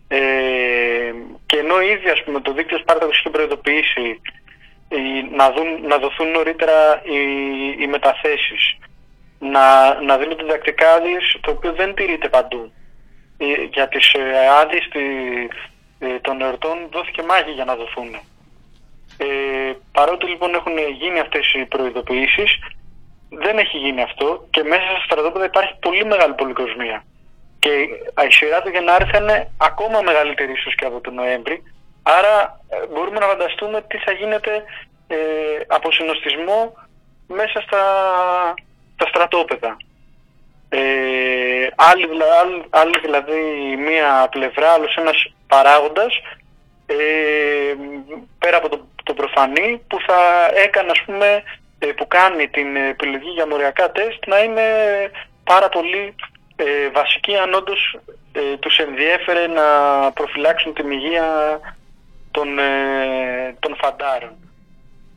[0.08, 0.20] Ε,
[1.46, 4.22] και ενώ ήδη ας πούμε, το δίκτυο Σπάρτακος είχε προειδοποιήσει
[5.32, 7.20] να, δουν, να δοθούν νωρίτερα οι,
[7.80, 8.78] οι μεταθέσεις,
[9.40, 12.72] να, να δίνονται διδακτικά άδειες, το οποίο δεν τηρείται παντού.
[13.44, 14.22] Ε, για τις ε,
[14.62, 14.86] άδειες
[16.00, 18.16] ε, των εορτών δόθηκε μάχη για να δοθούν.
[19.18, 19.26] Ε,
[19.92, 22.52] παρότι λοιπόν έχουν γίνει αυτές οι προειδοποιήσεις,
[23.30, 27.04] δεν έχει γίνει αυτό και μέσα στα στρατόπεδα υπάρχει πολύ μεγάλη πολυκοσμία.
[27.60, 27.70] Και
[28.28, 31.64] η σειρά του Γενάρη θα είναι ακόμα μεγαλύτερη ίσως και από τον Νοέμβρη,
[32.04, 34.64] Άρα ε, μπορούμε να φανταστούμε τι θα γίνεται
[35.08, 35.18] ε,
[35.68, 36.74] από συνοστισμό
[37.28, 37.84] μέσα στα,
[38.94, 39.78] στα στρατόπεδα.
[40.76, 42.08] Ε, άλλη,
[42.70, 43.42] άλλη, δηλαδή
[43.78, 46.22] μία πλευρά, άλλος ένας παράγοντας
[46.86, 46.96] ε,
[48.40, 50.20] πέρα από το, το προφανή που θα
[50.64, 51.44] έκανε ας πούμε
[51.80, 54.64] ε, που κάνει την επιλογή για μοριακά τεστ να είναι
[55.44, 56.16] πάρα πολύ
[56.56, 58.00] ε, βασική αν όντως
[58.32, 59.66] ε, τους ενδιέφερε να
[60.12, 61.60] προφυλάξουν την υγεία
[62.32, 64.36] των, ε, των φαντάρων.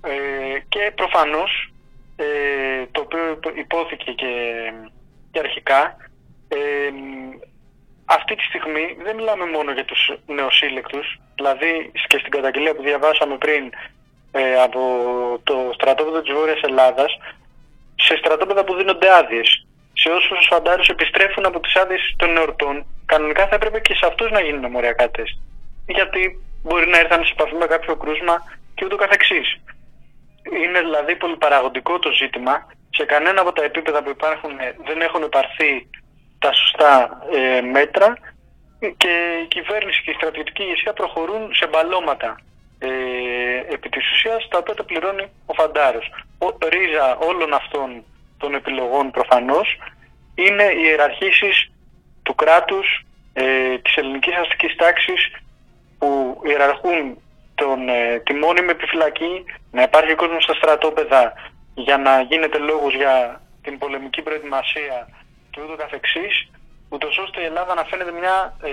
[0.03, 1.73] Ε, και προφανώς,
[2.16, 2.25] ε,
[2.92, 4.33] το οποίο υπόθηκε και,
[5.37, 5.96] και αρχικά,
[6.49, 6.90] ε,
[8.05, 11.72] αυτή τη στιγμή δεν μιλάμε μόνο για τους νεοσύλλεκτους, δηλαδή
[12.09, 13.62] και στην καταγγελία που διαβάσαμε πριν
[14.33, 14.81] ε, από
[15.44, 17.11] το στρατόπεδο της Βόρειας Ελλάδας,
[18.07, 19.66] σε στρατόπεδα που δίνονται άδειες.
[19.92, 24.31] Σε όσους φαντάρους επιστρέφουν από τις άδειες των εορτών, κανονικά θα έπρεπε και σε αυτούς
[24.31, 25.37] να γίνουν μοριακά τεστ.
[25.87, 26.22] Γιατί
[26.62, 28.37] μπορεί να έρθαν σε επαφή με κάποιο κρούσμα
[28.75, 29.49] και ούτω καθεξής.
[30.62, 32.55] Είναι δηλαδή πολύ παραγωγικό το ζήτημα.
[32.97, 35.91] Σε κανένα από τα επίπεδα που υπάρχουν ε, δεν έχουν υπαρθεί
[36.39, 36.93] τα σωστά
[37.33, 38.19] ε, μέτρα
[38.97, 39.13] και
[39.45, 42.37] η κυβέρνηση και η στρατιωτική ηγεσία προχωρούν σε μπαλώματα
[42.79, 42.89] ε,
[43.75, 46.11] επί της ουσίας τα οποία τα πληρώνει ο Φαντάρος.
[46.39, 48.05] Ο, ρίζα όλων αυτών
[48.39, 49.79] των επιλογών προφανώς
[50.35, 51.71] είναι οι ιεραρχήσεις
[52.23, 55.31] του κράτους, ε, της ελληνικής αστικής τάξης
[55.99, 57.19] που ιεραρχούν
[57.55, 61.33] τον, ε, τη μόνιμη επιφυλακή, να υπάρχει κόσμος στα στρατόπεδα
[61.77, 65.09] για να γίνεται λόγος για την πολεμική προετοιμασία
[65.51, 66.51] και ούτω καθεξής,
[66.89, 68.71] ούτως ώστε η Ελλάδα να φαίνεται μια ε,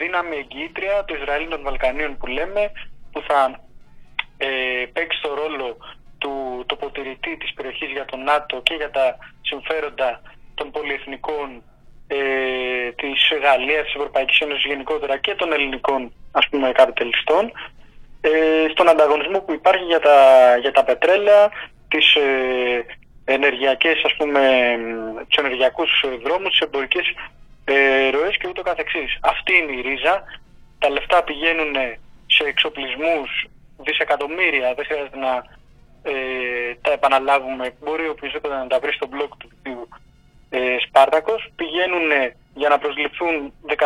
[0.00, 2.72] δύναμη εγγύητρια του Ισραήλ των Βαλκανίων που λέμε,
[3.12, 3.60] που θα
[4.36, 4.48] ε,
[4.92, 5.76] παίξει το ρόλο
[6.18, 10.20] του τοποτηρητή της περιοχής για τον ΝΑΤΟ και για τα συμφέροντα
[10.54, 11.62] των πολυεθνικών
[12.06, 12.18] ε,
[13.00, 17.52] της Γαλλίας, της Ευρωπαϊκής Ένωσης γενικότερα και των ελληνικών ας πούμε καπιταλιστών
[18.20, 18.30] ε,
[18.70, 20.16] στον ανταγωνισμό που υπάρχει για τα,
[20.60, 21.50] για τα πετρέλαια,
[21.88, 22.84] τις ε,
[23.24, 24.40] ενεργειακές ας πούμε,
[25.28, 27.06] τους ενεργειακούς δρόμους, τις εμπορικές
[27.64, 29.18] ε, ροές και ούτω καθεξής.
[29.20, 30.24] Αυτή είναι η ρίζα.
[30.78, 31.74] Τα λεφτά πηγαίνουν
[32.26, 33.46] σε εξοπλισμούς
[33.78, 35.44] δισεκατομμύρια, δεν χρειάζεται να
[36.02, 37.74] ε, τα επαναλάβουμε.
[37.84, 39.88] Μπορεί οποιοδήποτε να τα βρει στο blog του δικτύου
[40.50, 41.50] ε, Σπάρτακος.
[41.56, 42.10] Πηγαίνουν
[42.54, 43.76] για να προσληφθούν 15.000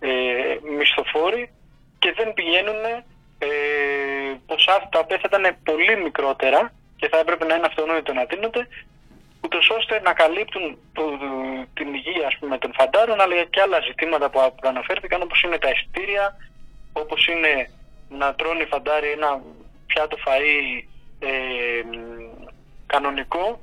[0.00, 0.08] ε,
[0.76, 1.52] μισθοφόροι
[1.98, 2.84] και δεν πηγαίνουν
[3.38, 3.48] ε,
[4.50, 6.60] ποσά τα οποία θα ήταν πολύ μικρότερα
[6.98, 8.62] και θα έπρεπε να είναι αυτονόητο να δίνονται
[9.44, 11.04] ούτως ώστε να καλύπτουν το,
[11.74, 15.58] την υγεία ας πούμε, των φαντάρων αλλά και άλλα ζητήματα που, που αναφέρθηκαν όπως είναι
[15.58, 16.36] τα ειστήρια,
[16.92, 17.52] όπως είναι
[18.08, 19.30] να τρώνε οι φαντάροι ένα
[19.86, 20.82] πιάτο φαΐ
[21.18, 21.30] ε,
[22.86, 23.60] κανονικό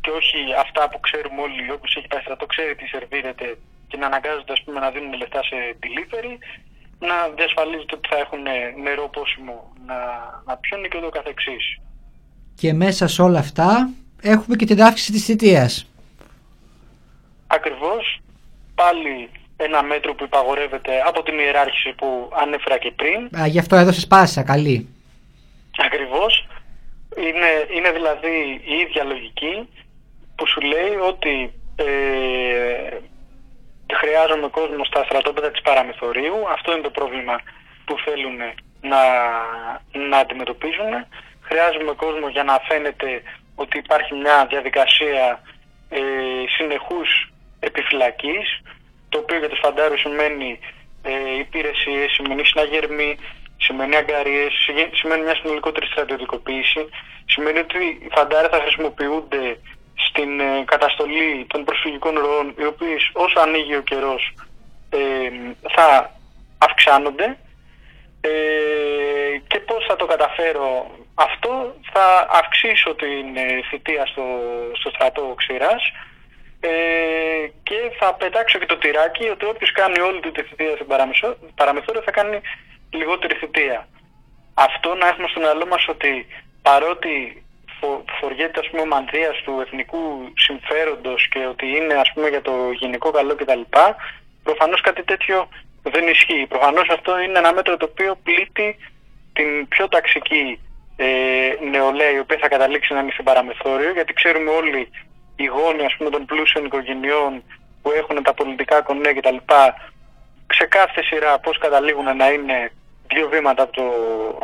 [0.00, 4.06] και όχι αυτά που ξέρουμε όλοι, όπως έχει πάει στρατό, ξέρει τι σερβίρεται και να
[4.06, 6.34] αναγκάζονται ας πούμε, να δίνουν λεφτά σε delivery,
[6.98, 8.42] να διασφαλίζεται ότι θα έχουν
[8.82, 9.94] νερό πόσιμο να,
[10.46, 11.78] να πιούν και ούτω καθεξής.
[12.54, 13.90] Και μέσα σε όλα αυτά
[14.22, 15.90] έχουμε και την αύξηση της θητείας.
[17.46, 18.20] Ακριβώς.
[18.74, 23.40] Πάλι ένα μέτρο που υπαγορεύεται από την ιεράρχηση που ανέφερα και πριν.
[23.40, 24.88] Α, γι' αυτό έδωσες πάσα, καλή.
[25.78, 26.46] Ακριβώς.
[27.16, 29.68] Είναι, είναι δηλαδή η ίδια λογική
[30.34, 31.84] που σου λέει ότι ε,
[33.94, 36.48] χρειάζομαι κόσμο στα στρατόπεδα της παραμεθορίου.
[36.48, 37.40] Αυτό είναι το πρόβλημα
[37.84, 38.36] που θέλουν
[38.80, 39.02] να,
[40.08, 40.92] να αντιμετωπίζουν.
[41.40, 43.22] Χρειάζομαι κόσμο για να φαίνεται
[43.54, 45.40] ότι υπάρχει μια διαδικασία
[45.88, 46.00] ε,
[46.56, 48.62] συνεχούς επιφυλακής,
[49.08, 50.58] το οποίο για τους φαντάρους σημαίνει
[51.02, 53.18] ε, υπηρεσίες, σημαίνει συναγερμή,
[53.56, 54.52] σημαίνει αγκαρίες,
[54.92, 56.88] σημαίνει μια συνολικότερη στρατιωτικοποίηση,
[57.26, 59.58] σημαίνει ότι οι φαντάροι θα χρησιμοποιούνται
[60.08, 64.34] στην ε, καταστολή των προσφυγικών ροών, οι οποίες όσο ανοίγει ο καιρός
[64.90, 64.98] ε,
[65.74, 66.10] θα
[66.58, 67.38] αυξάνονται
[68.20, 68.30] ε,
[69.46, 73.26] και πώς θα το καταφέρω αυτό, θα αυξήσω την
[73.70, 74.24] θητεία στο,
[74.72, 75.82] στο στρατό ξηράς
[76.60, 80.86] ε, και θα πετάξω και το τυράκι ότι όποιος κάνει όλη τη θητεία στην
[81.54, 82.40] παραμεθόριο θα κάνει
[82.90, 83.88] λιγότερη θητεία.
[84.54, 86.26] Αυτό να έχουμε στο μυαλό μας ότι
[86.62, 87.44] παρότι
[88.20, 90.02] φοριέται ας πούμε ο μανδύας του εθνικού
[90.46, 93.60] συμφέροντος και ότι είναι ας πούμε για το γενικό καλό κτλ.
[94.42, 95.48] Προφανώς κάτι τέτοιο
[95.82, 96.46] δεν ισχύει.
[96.48, 98.76] Προφανώς αυτό είναι ένα μέτρο το οποίο πλήττει
[99.32, 100.60] την πιο ταξική
[100.96, 101.06] ε,
[101.70, 104.90] νεολαία η οποία θα καταλήξει να είναι στην παραμεθόριο γιατί ξέρουμε όλοι
[105.36, 107.42] οι γόνοι ας πούμε των πλούσιων οικογενειών
[107.82, 109.36] που έχουν τα πολιτικά κονέ κτλ.
[110.52, 112.72] Σε κάθε σειρά πώς καταλήγουν να είναι
[113.06, 113.84] δύο βήματα από το,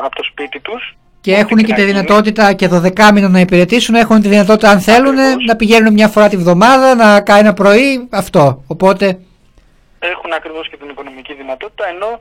[0.04, 4.20] από το σπίτι τους και έχουν και τη δυνατότητα και 12 μήνα να υπηρετήσουν, έχουν
[4.20, 8.64] τη δυνατότητα αν θέλουν να πηγαίνουν μια φορά τη βδομάδα, να κάνει ένα πρωί, αυτό.
[8.66, 9.06] Οπότε...
[9.98, 12.20] Έχουν ακριβώς και την οικονομική δυνατότητα, ενώ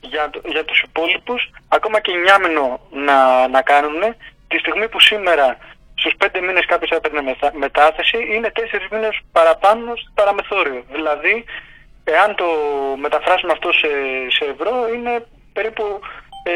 [0.00, 4.00] για, για τους υπόλοιπους ακόμα και νιάμενο να, να κάνουν,
[4.48, 5.56] τη στιγμή που σήμερα
[5.94, 7.20] στους 5 μήνες κάποιος έπαιρνε
[7.64, 8.60] μετάθεση, είναι 4
[8.92, 10.82] μήνες παραπάνω στο παραμεθόριο.
[10.92, 11.44] Δηλαδή,
[12.04, 12.48] εάν το
[13.04, 13.90] μεταφράσουμε αυτό σε,
[14.36, 15.84] σε ευρώ, είναι περίπου
[16.42, 16.52] ε,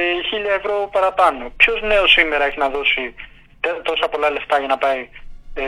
[0.55, 1.53] 1000 ευρώ παραπάνω.
[1.57, 3.15] Ποιος νέος σήμερα έχει να δώσει
[3.83, 5.09] τόσα πολλά λεφτά για να πάει
[5.55, 5.65] ε,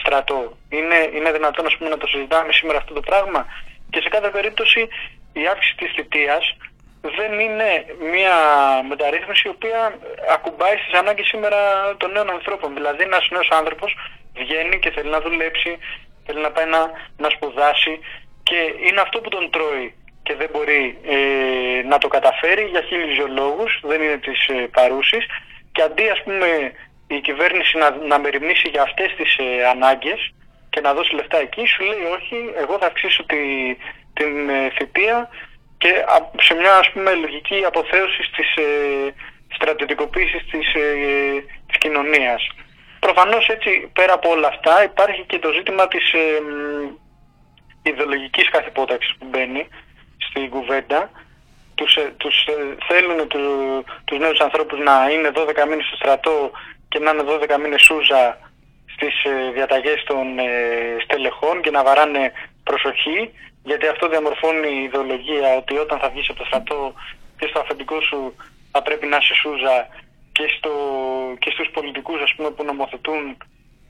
[0.00, 3.46] στρατό; Είναι, είναι δυνατόν ας πούμε, να το συζητάμε σήμερα αυτό το πράγμα;
[3.90, 4.88] Και σε κάθε περίπτωση
[5.32, 6.56] η αύξηση της θητείας
[7.00, 8.36] δεν είναι μια
[8.88, 9.98] μεταρρύθμιση η οποία
[10.34, 11.58] ακουμπάει στις ανάγκες σήμερα
[11.96, 12.74] των νέων ανθρώπων.
[12.74, 13.96] Δηλαδή ένας νέος άνθρωπος
[14.34, 15.78] βγαίνει και θέλει να δουλέψει,
[16.26, 17.98] θέλει να πάει να, να σπουδάσει
[18.42, 19.94] και είναι αυτό που τον τρώει
[20.28, 24.54] και δεν μπορεί ε, να το καταφέρει για χίλιους δυο λόγους, δεν είναι της ε,
[24.76, 25.24] παρούσης
[25.72, 26.48] και αντί ας πούμε
[27.06, 30.20] η κυβέρνηση να, να μεριμνήσει για αυτές τις ε, ανάγκες
[30.70, 33.42] και να δώσει λεφτά εκεί, σου λέει όχι, εγώ θα αυξήσω τη,
[34.18, 35.28] την ε, θητεία
[35.78, 35.92] και
[36.46, 38.66] σε μια ας πούμε λογική αποθέωσης της ε,
[39.56, 40.84] στρατιωτικοποίησης της, ε,
[41.66, 42.42] της κοινωνίας.
[43.00, 46.18] Προφανώς έτσι πέρα από όλα αυτά υπάρχει και το ζήτημα της ε,
[47.82, 49.68] ιδεολογικής καθυπόταξης που μπαίνει
[50.38, 51.10] στην κουβέντα.
[51.74, 52.52] Τους, ε, τους ε,
[52.88, 53.42] θέλουν του,
[54.04, 56.50] τους νέους ανθρώπους να είναι 12 μήνες στο στρατό
[56.88, 58.38] και να είναι 12 μήνες σούζα
[58.94, 60.26] στις ε, διαταγές των
[61.04, 62.32] στελεχών και να βαράνε
[62.64, 63.30] προσοχή
[63.64, 66.94] γιατί αυτό διαμορφώνει η ιδεολογία ότι όταν θα βγεις από το στρατό
[67.38, 68.34] και στο αφεντικό σου
[68.72, 69.76] θα πρέπει να είσαι σούζα
[70.32, 70.72] και, στο,
[71.38, 73.22] και στους πολιτικούς ας πούμε, που νομοθετούν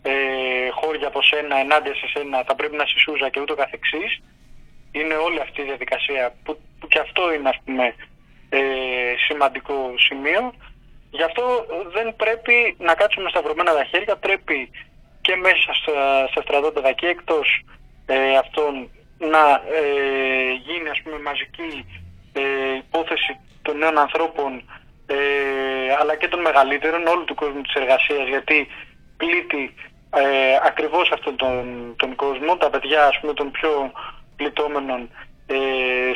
[0.03, 0.12] ε,
[0.80, 4.11] χώρια από σένα, ενάντια σε σένα, θα πρέπει να σισούζα και ούτω καθεξής.
[4.93, 7.95] Είναι όλη αυτή η διαδικασία που, που και αυτό είναι ας πούμε
[8.49, 8.61] ε,
[9.26, 10.53] σημαντικό σημείο.
[11.11, 14.70] Γι' αυτό δεν πρέπει να κάτσουμε σταυρωμένα τα χέρια, πρέπει
[15.20, 17.64] και μέσα στα, στα στρατόπεδα και εκτός
[18.07, 21.86] ε, αυτών να ε, γίνει ας πούμε μαζική
[22.32, 24.62] ε, υπόθεση των νέων ανθρώπων
[25.07, 25.16] ε,
[26.01, 28.68] αλλά και των μεγαλύτερων όλου του κόσμου της εργασίας γιατί
[29.16, 29.74] πλήττει
[30.11, 30.22] ε,
[30.64, 33.93] ακριβώς αυτόν τον, τον κόσμο, τα παιδιά ας πούμε των πιο
[34.39, 35.01] πληττόμενων
[35.47, 35.57] ε,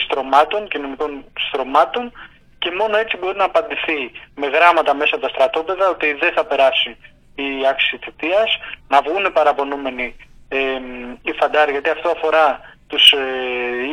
[0.04, 2.12] στρωμάτων, κοινωνικών στρωμάτων
[2.58, 4.00] και μόνο έτσι μπορεί να απαντηθεί
[4.34, 6.90] με γράμματα μέσα από τα στρατόπεδα ότι δεν θα περάσει
[7.34, 8.50] η άξη θητείας,
[8.88, 10.16] να βγουν παραπονούμενοι
[10.48, 10.58] ε,
[11.22, 13.24] οι φαντάροι, γιατί αυτό αφορά τους ε,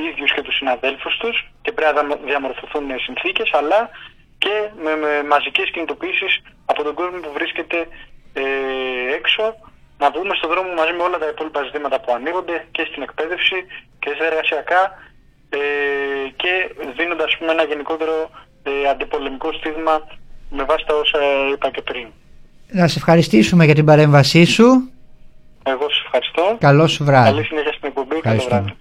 [0.10, 3.90] ίδιους και τους συναδέλφους τους και πρέπει να διαμορφωθούν συνθήκες, αλλά
[4.38, 7.88] και με, με μαζικές κινητοποιήσεις από τον κόσμο που βρίσκεται
[8.34, 8.44] ε,
[9.14, 9.56] έξω
[10.02, 13.58] να βγούμε στον δρόμο μαζί με όλα τα υπόλοιπα ζητήματα που ανοίγονται και στην εκπαίδευση
[14.02, 14.82] και στα εργασιακά
[15.50, 15.60] ε,
[16.42, 16.54] και
[16.98, 18.16] δίνοντας πούμε, ένα γενικότερο
[18.70, 19.96] ε, αντιπολεμικό στίγμα
[20.58, 21.20] με βάση τα όσα
[21.54, 22.08] είπα και πριν.
[22.68, 24.68] Να σε ευχαριστήσουμε για την παρέμβασή σου.
[25.64, 26.58] Εγώ σας ευχαριστώ.
[26.60, 27.30] Καλό σου βράδυ.
[27.30, 28.20] Καλή συνέχεια στην εκπομπή.
[28.22, 28.74] Καλό βράδυ.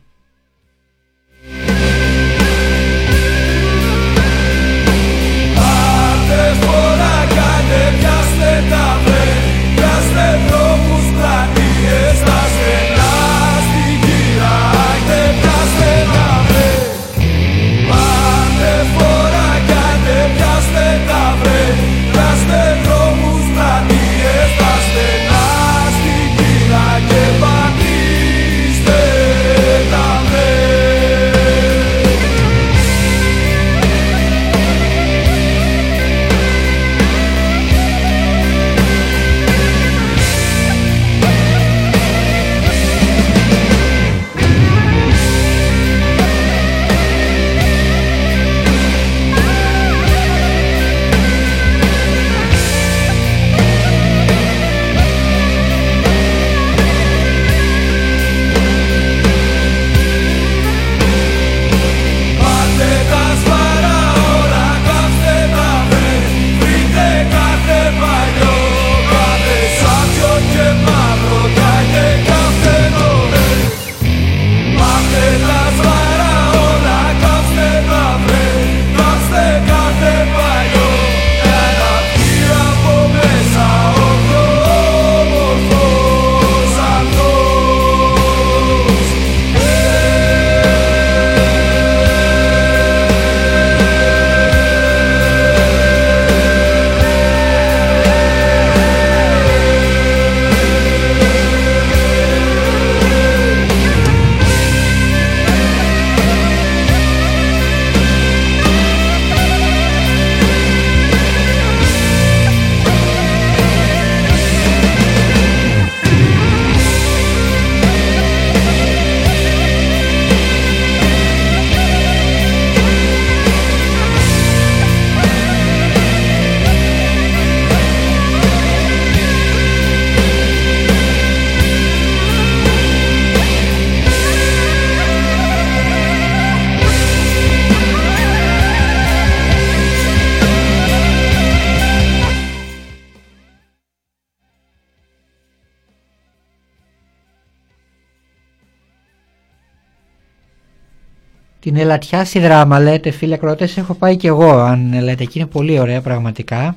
[151.69, 155.49] Την Ελατιά στη δράμα λέτε φίλοι ακροατές έχω πάει και εγώ αν λέτε εκεί είναι
[155.49, 156.77] πολύ ωραία πραγματικά.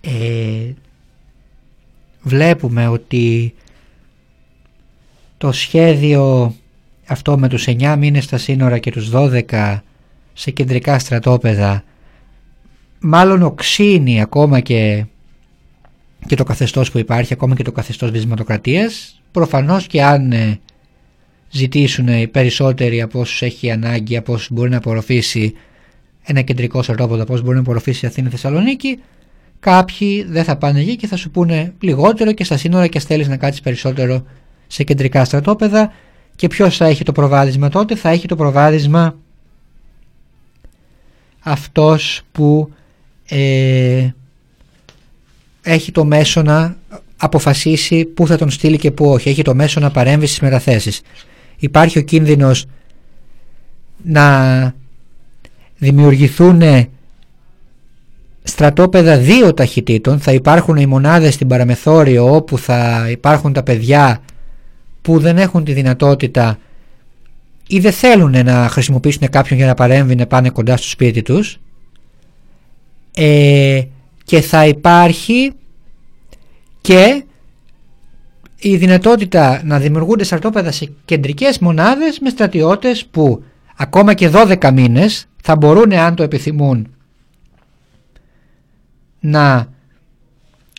[0.00, 0.72] Ε,
[2.22, 3.54] βλέπουμε ότι
[5.38, 6.54] το σχέδιο
[7.06, 9.78] αυτό με τους 9 μήνες στα σύνορα και τους 12
[10.32, 11.84] σε κεντρικά στρατόπεδα
[13.00, 15.04] μάλλον οξύνει ακόμα και,
[16.26, 20.60] και το καθεστώς που υπάρχει ακόμα και το καθεστώς βυσματοκρατίας Προφανώς και αν ε,
[21.50, 25.54] ζητήσουν οι περισσότεροι από όσους έχει ανάγκη, από όσους μπορεί να απορροφήσει
[26.22, 28.98] ένα κεντρικό στρατόπεδο, από όσους μπορεί να απορροφήσει η Αθήνα Θεσσαλονίκη,
[29.60, 33.26] κάποιοι δεν θα πάνε εκεί και θα σου πούνε λιγότερο και στα σύνορα και στέλνει
[33.26, 34.24] να κάτσεις περισσότερο
[34.66, 35.92] σε κεντρικά στρατόπεδα.
[36.36, 39.16] Και ποιος θα έχει το προβάδισμα τότε, θα έχει το προβάδισμα
[41.40, 42.72] αυτός που
[43.26, 44.08] ε,
[45.62, 46.76] έχει το μέσο να
[47.24, 49.28] αποφασίσει πού θα τον στείλει και πού όχι.
[49.28, 51.00] Έχει το μέσο να παρέμβει στις μεταθέσεις.
[51.58, 52.66] Υπάρχει ο κίνδυνος
[54.04, 54.74] να
[55.78, 56.62] δημιουργηθούν
[58.42, 64.22] στρατόπεδα δύο ταχυτήτων, θα υπάρχουν οι μονάδες στην παραμεθόριο όπου θα υπάρχουν τα παιδιά
[65.02, 66.58] που δεν έχουν τη δυνατότητα
[67.66, 71.60] ή δεν θέλουν να χρησιμοποιήσουν κάποιον για να παρέμβει να πάνε κοντά στο σπίτι τους
[73.14, 73.82] ε,
[74.24, 75.52] και θα υπάρχει
[76.82, 77.24] και
[78.58, 83.44] η δυνατότητα να δημιουργούνται στρατόπεδα σε κεντρικές μονάδες με στρατιώτες που
[83.76, 86.94] ακόμα και 12 μήνες θα μπορούν αν το επιθυμούν
[89.20, 89.68] να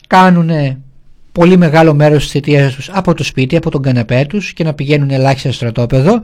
[0.08, 0.50] κάνουν
[1.32, 4.74] πολύ μεγάλο μέρος της θητείας τους από το σπίτι, από τον καναπέ τους και να
[4.74, 6.24] πηγαίνουν ελάχιστα στο στρατόπεδο.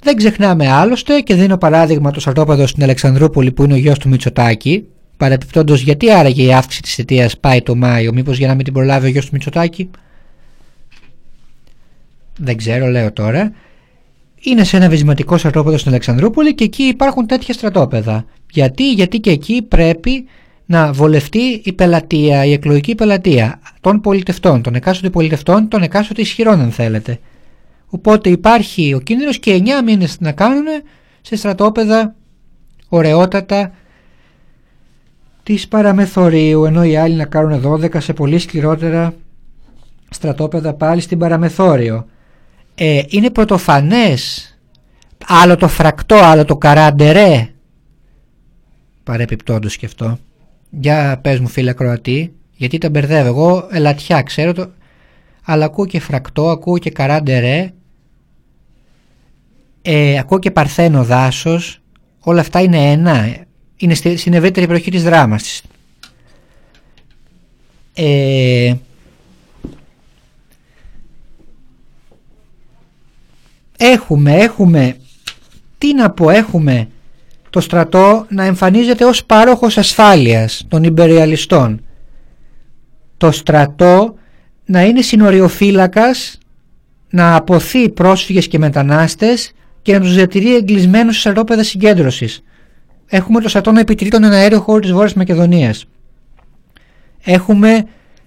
[0.00, 4.08] Δεν ξεχνάμε άλλωστε και δίνω παράδειγμα το στρατόπεδο στην Αλεξανδρούπολη που είναι ο γιος του
[4.08, 4.86] Μητσοτάκη.
[5.22, 8.72] Παρεπιπτόντως γιατί άραγε η αύξηση της θητείας πάει το Μάιο, μήπως για να μην την
[8.72, 9.90] προλάβει ο γιος του Μητσοτάκη;
[12.38, 13.52] Δεν ξέρω, λέω τώρα.
[14.40, 18.24] Είναι σε ένα βυσματικό στρατόπεδο στην Αλεξανδρούπολη και εκεί υπάρχουν τέτοια στρατόπεδα.
[18.50, 20.24] Γιατί, γιατί και εκεί πρέπει
[20.66, 26.60] να βολευτεί η πελατεία, η εκλογική πελατεία των πολιτευτών, των εκάστοτε πολιτευτών, των εκάστοτε ισχυρών
[26.60, 27.18] αν θέλετε.
[27.86, 30.64] Οπότε υπάρχει ο κίνδυνος και 9 μήνες να κάνουν
[31.20, 32.14] σε στρατόπεδα
[32.88, 33.72] ωραιότατα
[35.42, 39.14] της παραμεθορίου ενώ οι άλλοι να κάνουν 12 σε πολύ σκληρότερα
[40.10, 42.06] στρατόπεδα πάλι στην παραμεθόριο.
[42.74, 44.46] Ε, είναι πρωτοφανές
[45.26, 47.52] άλλο το φρακτό, άλλο το καράντερέ
[49.04, 50.18] παρεπιπτόντως και αυτό.
[50.70, 53.28] Για πες μου φίλε Κροατή, γιατί τα μπερδεύω.
[53.28, 54.70] Εγώ ελατιά ξέρω το...
[55.44, 57.72] Αλλά ακούω και φρακτό, ακούω και καράντερε,
[59.82, 61.80] ε, ακούω και παρθένο δάσος.
[62.20, 63.36] Όλα αυτά είναι ένα.
[63.82, 65.62] Είναι στην ευρύτερη περιοχή της δράμας.
[67.94, 68.74] Ε,
[73.76, 74.96] έχουμε, έχουμε,
[75.78, 76.88] τι να πω, έχουμε
[77.50, 81.84] το στρατό να εμφανίζεται ως πάροχος ασφάλειας των υπεριαλιστών.
[83.16, 84.14] Το στρατό
[84.64, 86.38] να είναι συνοριοφύλακας,
[87.10, 89.52] να αποθεί πρόσφυγες και μετανάστες
[89.82, 92.42] και να τους διατηρεί εγκλεισμένους σε στρατόπεδα συγκέντρωσης.
[93.14, 95.84] Έχουμε το στρατό να επιτηρεί τον αέριο χώρο της Βόρειας Μακεδονίας.
[97.22, 97.84] Έχουμε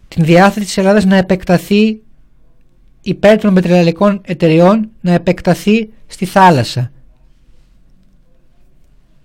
[0.07, 2.01] την διάθεση της Ελλάδας να επεκταθεί
[3.01, 6.91] υπέρ των πετρελαϊκών εταιριών να επεκταθεί στη θάλασσα.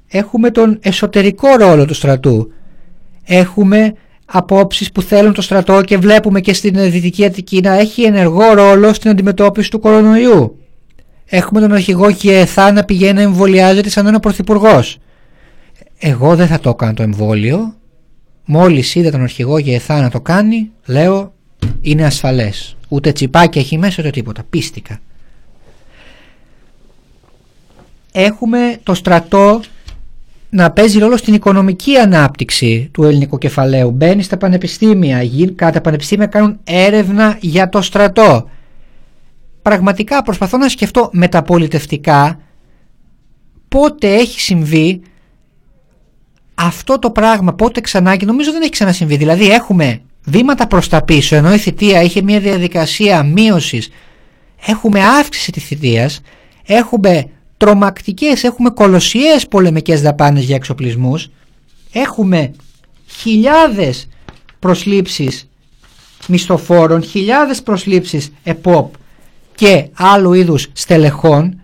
[0.09, 2.53] Έχουμε τον εσωτερικό ρόλο του στρατού.
[3.25, 3.95] Έχουμε
[4.25, 8.93] απόψεις που θέλουν το στρατό και βλέπουμε και στην Δυτική Αττική να έχει ενεργό ρόλο
[8.93, 10.59] στην αντιμετώπιση του κορονοϊού.
[11.27, 14.99] Έχουμε τον αρχηγό ΓΕΘΑ να πηγαίνει να εμβολιάζεται σαν ένα πρωθυπουργός.
[16.03, 17.75] Εγώ δεν θα το έκανα το εμβόλιο.
[18.45, 21.33] Μόλις είδα τον αρχηγό ΓΕΘΑ να το κάνει, λέω
[21.81, 22.77] είναι ασφαλές.
[22.89, 24.43] Ούτε τσιπάκι έχει μέσα ούτε τίποτα.
[24.51, 24.99] Πίστηκα.
[28.13, 29.61] Έχουμε το στρατό
[30.51, 33.91] να παίζει ρόλο στην οικονομική ανάπτυξη του ελληνικού κεφαλαίου.
[33.91, 35.23] Μπαίνει στα πανεπιστήμια,
[35.55, 38.51] κατά πανεπιστήμια κάνουν έρευνα για το στρατό.
[39.63, 42.41] Πραγματικά προσπαθώ να σκεφτώ μεταπολιτευτικά
[43.69, 45.03] πότε έχει συμβεί
[46.61, 49.17] αυτό το πράγμα, πότε ξανά και νομίζω δεν έχει ξανασυμβεί.
[49.17, 53.89] Δηλαδή έχουμε βήματα προς τα πίσω ενώ η θητεία είχε μια διαδικασία μείωσης
[54.67, 56.21] έχουμε αύξηση της θητείας
[56.67, 61.31] έχουμε τρομακτικές, έχουμε κολοσιαίες πολεμικές δαπάνες για εξοπλισμούς,
[61.93, 62.53] έχουμε
[63.07, 64.09] χιλιάδες
[64.59, 65.49] προσλήψεις
[66.27, 68.95] μισθοφόρων, χιλιάδες προσλήψεις ΕΠΟΠ
[69.55, 71.61] και άλλου είδους στελεχών,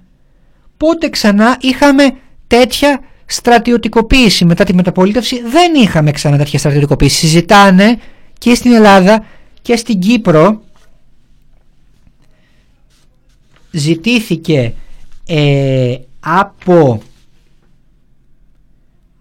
[0.77, 2.17] πότε ξανά είχαμε
[2.47, 7.17] τέτοια στρατιωτικοποίηση μετά τη μεταπολίτευση, δεν είχαμε ξανά τέτοια στρατιωτικοποίηση.
[7.17, 7.99] Συζητάνε
[8.39, 9.25] και στην Ελλάδα
[9.63, 10.61] και στην Κύπρο
[13.71, 14.75] ζητήθηκε
[15.27, 17.03] ε, από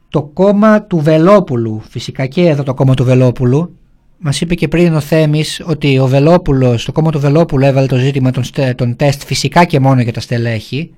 [0.10, 3.78] το κόμμα του Βελόπουλου, φυσικά και εδώ το κόμμα του Βελόπουλου,
[4.18, 7.97] μας είπε και πριν ο Θέμης ότι ο Βελόπουλος, το κόμμα του Βελόπουλου έβαλε το
[7.97, 8.43] ζήτημα των,
[8.76, 10.93] των τεστ φυσικά και μόνο για τα στελέχη.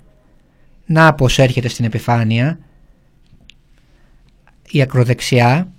[0.86, 2.60] Να πως έρχεται στην επιφάνεια.
[4.72, 5.72] Η ακροδεξιά,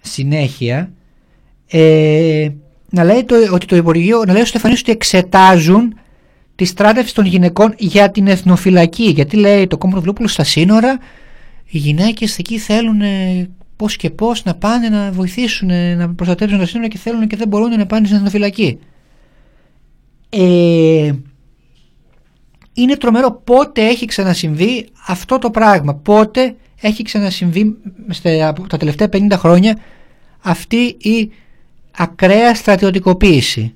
[0.00, 0.92] συνέχεια,
[1.66, 2.48] ε,
[2.90, 5.98] να λέει το, ότι το Υπουργείο, να λέει ο Στεφανής ότι εξετάζουν
[6.54, 9.04] τη στράτευση των γυναικών για την εθνοφυλακή.
[9.04, 10.98] Γιατί λέει το κόμμα του στα σύνορα
[11.68, 16.66] οι γυναίκες εκεί θέλουν ε, πώς και πώς να πάνε να βοηθήσουν να προστατεύσουν τα
[16.66, 18.78] σύνορα και θέλουν και δεν μπορούν να πάνε στην εθνοφυλακή.
[20.28, 21.12] Ε,
[22.72, 27.76] είναι τρομερό πότε έχει ξανασυμβεί αυτό το πράγμα; Πότε έχει ξανασυμβεί
[28.42, 29.78] από τα τελευταία 50 χρόνια
[30.40, 31.30] αυτή η
[31.96, 33.75] ακραία στρατιωτικοποίηση.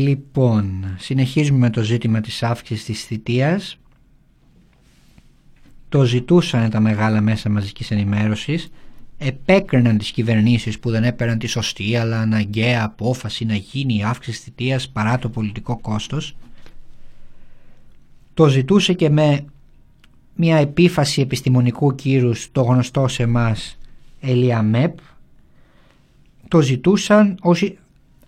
[0.00, 3.78] Λοιπόν, συνεχίζουμε με το ζήτημα της αύξησης της θητείας.
[5.88, 8.70] Το ζητούσαν τα μεγάλα μέσα μαζικής ενημέρωσης.
[9.18, 14.36] Επέκριναν τις κυβερνήσεις που δεν έπαιρναν τη σωστή αλλά αναγκαία απόφαση να γίνει η αύξηση
[14.36, 16.36] της θητείας παρά το πολιτικό κόστος.
[18.34, 19.44] Το ζητούσε και με
[20.34, 23.78] μια επίφαση επιστημονικού κύρους το γνωστό σε εμάς
[24.20, 24.98] Ελιαμέπ.
[26.48, 27.62] Το ζητούσαν ως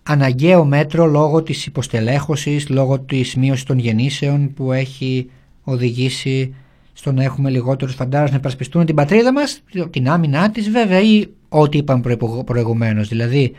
[0.03, 5.29] αναγκαίο μέτρο λόγω της υποστελέχωσης, λόγω της μείωσης των γεννήσεων που έχει
[5.63, 6.55] οδηγήσει
[6.93, 11.25] στο να έχουμε λιγότερους φαντάρους να υπερασπιστούν την πατρίδα μας, την άμυνά της βέβαια ή
[11.49, 13.07] ό,τι είπαμε προηγουμένως.
[13.07, 13.55] Δηλαδή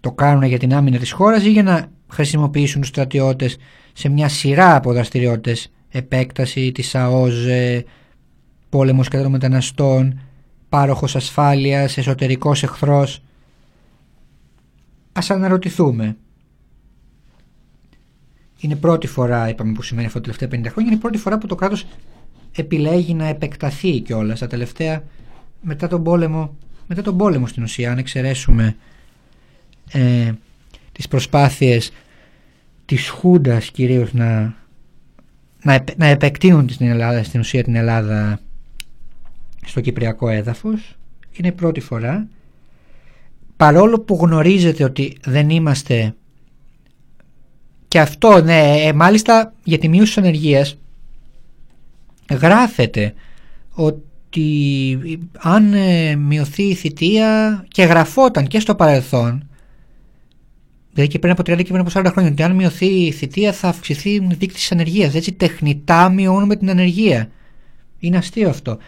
[0.00, 3.56] το κάνουν για την άμυνα της χώρας ή για να χρησιμοποιήσουν τους στρατιώτες
[3.92, 7.46] σε μια σειρά από δραστηριότητες επέκταση της ΑΟΖ,
[8.68, 10.20] πόλεμος κατά των μεταναστών,
[10.68, 13.22] πάροχος ασφάλειας, εσωτερικός εχθρός
[15.16, 16.16] Ας αναρωτηθούμε.
[18.60, 21.38] Είναι πρώτη φορά, είπαμε που σημαίνει αυτό τα τελευταία 50 χρόνια, είναι η πρώτη φορά
[21.38, 21.86] που το κράτος
[22.56, 25.02] επιλέγει να επεκταθεί κιόλας τα τελευταία
[25.60, 26.56] μετά τον πόλεμο,
[26.86, 28.76] μετά τον πόλεμο στην ουσία, αν εξαιρέσουμε
[29.90, 30.32] ε,
[30.92, 31.92] τις προσπάθειες
[32.84, 34.54] της Χούντας κυρίως να,
[35.62, 38.40] να, να επεκτείνουν στην, Ελλάδα, στην ουσία την Ελλάδα
[39.66, 40.96] στο κυπριακό έδαφος
[41.32, 42.28] είναι η πρώτη φορά
[43.56, 46.14] παρόλο που γνωρίζετε ότι δεν είμαστε
[47.88, 50.78] και αυτό ναι ε, μάλιστα για τη μείωση της ανεργίας
[52.30, 53.14] γράφεται
[53.72, 54.98] ότι
[55.38, 59.48] αν ε, μειωθεί η θητεία και γραφόταν και στο παρελθόν
[60.96, 63.52] δηλαδή και πριν από 30 και πριν από 40 χρόνια ότι αν μειωθεί η θητεία
[63.52, 65.14] θα αυξηθεί η δείκτης της ανεργίας.
[65.14, 67.30] Έτσι τεχνητά μειώνουμε την ανεργία.
[67.98, 68.78] Είναι αστείο αυτό.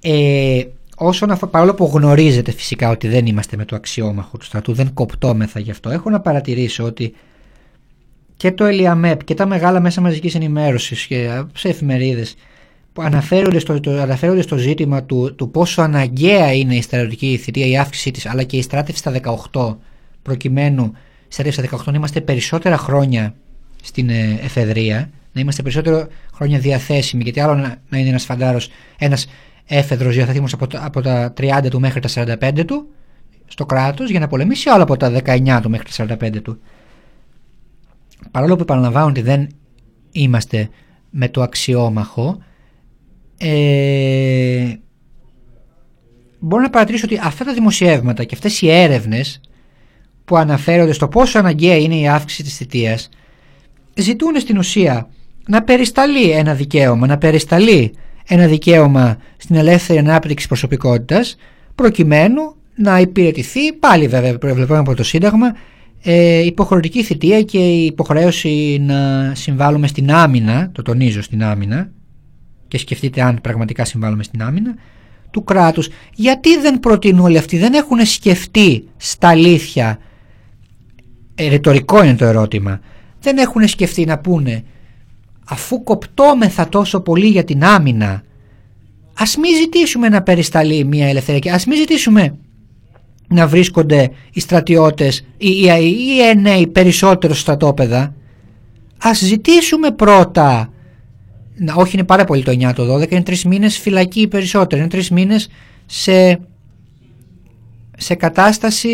[0.00, 0.62] Ε,
[0.96, 4.92] όσον αφορά, παρόλο που γνωρίζετε φυσικά ότι δεν είμαστε με το αξιόμαχο του στρατού, δεν
[4.92, 7.14] κοπτόμεθα γι' αυτό, έχω να παρατηρήσω ότι
[8.36, 12.34] και το ΕΛΙΑΜΕΠ και τα μεγάλα μέσα μαζικής ενημέρωσης και σε εφημερίδες
[12.92, 17.66] που αναφέρονται στο, το, αναφέρονται στο ζήτημα του, του πόσο αναγκαία είναι η στρατιωτική θητεία,
[17.66, 19.12] η αύξησή της, αλλά και η στράτευση στα
[19.52, 19.76] 18,
[20.22, 20.92] προκειμένου
[21.28, 23.34] στράτευση στα 18 να είμαστε περισσότερα χρόνια
[23.82, 28.68] στην ε, εφεδρεία, να είμαστε περισσότερο χρόνια διαθέσιμοι, γιατί άλλο να, να είναι ένας φαντάρος,
[28.98, 29.26] ένας
[29.66, 32.88] έφεδρος διαθέτημος από, τα, από τα 30 του μέχρι τα 45 του
[33.46, 36.60] στο κράτος για να πολεμήσει άλλο από τα 19 του μέχρι τα 45 του.
[38.30, 39.48] Παρόλο που επαναλαμβάνω ότι δεν
[40.12, 40.68] είμαστε
[41.10, 42.38] με το αξιόμαχο
[43.38, 44.74] ε,
[46.38, 49.40] μπορώ να παρατηρήσω ότι αυτά τα δημοσιεύματα και αυτές οι έρευνες
[50.24, 53.08] που αναφέρονται στο πόσο αναγκαία είναι η αύξηση της θητείας
[53.94, 55.08] ζητούν στην ουσία
[55.48, 57.94] να περισταλεί ένα δικαίωμα, να περισταλεί
[58.26, 61.36] ένα δικαίωμα στην ελεύθερη ανάπτυξη προσωπικότητας
[61.74, 65.54] προκειμένου να υπηρετηθεί πάλι βέβαια προβλεπόμενο από το Σύνταγμα
[66.02, 71.90] ε, υποχρεωτική θητεία και η υποχρέωση να συμβάλλουμε στην άμυνα, το τονίζω στην άμυνα
[72.68, 74.74] και σκεφτείτε αν πραγματικά συμβάλλουμε στην άμυνα
[75.30, 75.88] του κράτους.
[76.14, 79.98] Γιατί δεν προτείνουν όλοι αυτοί, δεν έχουν σκεφτεί στα αλήθεια,
[81.34, 82.80] ε, ρητορικό είναι το ερώτημα,
[83.20, 84.64] δεν έχουν σκεφτεί να πούνε
[85.44, 88.22] αφού κοπτόμεθα τόσο πολύ για την άμυνα
[89.14, 92.38] ας μην ζητήσουμε να περισταλεί μια ελευθερία ας μην ζητήσουμε
[93.28, 95.70] να βρίσκονται οι στρατιώτες ή οι,
[96.56, 98.14] οι, οι περισσότερο στρατόπεδα.
[98.98, 100.72] Ας ζητήσουμε πρώτα
[101.54, 104.80] να, όχι είναι πάρα πολύ το 9 το 12 είναι τρεις μήνες φυλακή ή περισσότερο
[104.80, 105.48] είναι τρεις μήνες
[105.86, 106.40] σε,
[107.96, 108.90] σε κατάσταση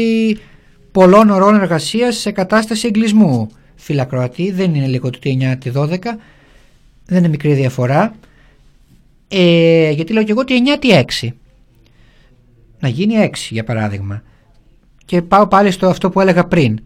[0.93, 3.49] πολλών ωρών εργασίας σε κατάσταση εγκλισμού.
[3.75, 5.99] Φυλακροατή δεν είναι λίγο το 9 τη 12
[7.11, 8.15] δεν είναι μικρή διαφορά.
[9.29, 10.89] Ε, γιατί λέω και εγώ ότι 9 τι
[11.23, 11.29] 6.
[12.81, 14.23] Να γίνει 6 για παράδειγμα.
[15.05, 16.79] Και πάω πάλι στο αυτό που έλεγα πριν.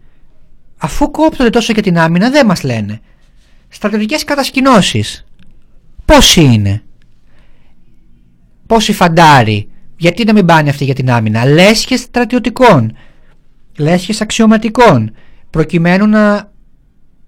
[0.77, 3.01] Αφού κόπτονται τόσο για την άμυνα δεν μας λένε.
[3.67, 5.25] Στρατιωτικές κατασκηνώσεις.
[6.05, 6.83] Πόσοι είναι;
[8.65, 12.95] Πόσοι φαντάροι; Γιατί να μην πάνε αυτοί για την άμυνα; Λέσχες στρατιωτικών.
[13.77, 15.11] Λέσχες αξιωματικών.
[15.49, 16.51] Προκειμένου να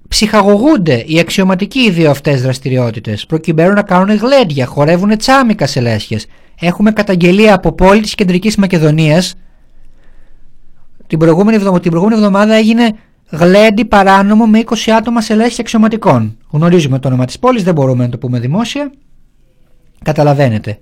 [0.07, 6.27] ψυχαγωγούνται οι αξιωματικοί οι δύο αυτές δραστηριότητες, προκειμένου να κάνουν γλέντια, χορεύουν τσάμικα σε λέσχες.
[6.59, 9.33] Έχουμε καταγγελία από πόλη της κεντρικής Μακεδονίας.
[11.07, 12.91] Την προηγούμενη, εβδομάδα, την προηγούμενη εβδομάδα έγινε
[13.29, 16.37] γλέντι παράνομο με 20 άτομα σε λέσχε αξιωματικών.
[16.49, 18.91] Γνωρίζουμε το όνομα της πόλης, δεν μπορούμε να το πούμε δημόσια.
[20.03, 20.77] Καταλαβαίνετε.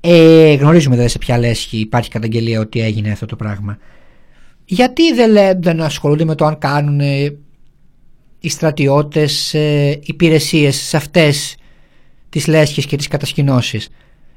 [0.00, 3.78] Ε, γνωρίζουμε δηλαδή σε ποια λέσχη υπάρχει καταγγελία ότι έγινε αυτό το πράγμα.
[4.64, 7.00] Γιατί δεν, δεν ασχολούνται με το αν κάνουν
[8.44, 11.56] οι στρατιώτες ε, υπηρεσίες σε αυτές
[12.28, 13.88] τις λέσχες και τις κατασκηνώσεις.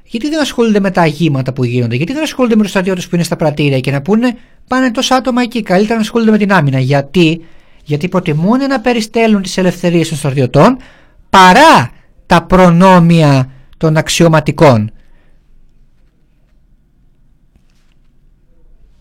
[0.04, 3.14] γιατί δεν ασχολούνται με τα αγήματα που γίνονται, γιατί δεν ασχολούνται με τους στρατιώτες που
[3.14, 4.36] είναι στα πρατήρια και να πούνε
[4.68, 5.62] πάνε τόσα άτομα εκεί.
[5.62, 6.78] Καλύτερα να ασχολούνται με την άμυνα.
[6.78, 7.44] Γιατί,
[7.84, 10.76] γιατί προτιμούν να περιστέλουν τις ελευθερίες των στρατιωτών
[11.30, 11.90] παρά
[12.26, 14.90] τα προνόμια των αξιωματικών.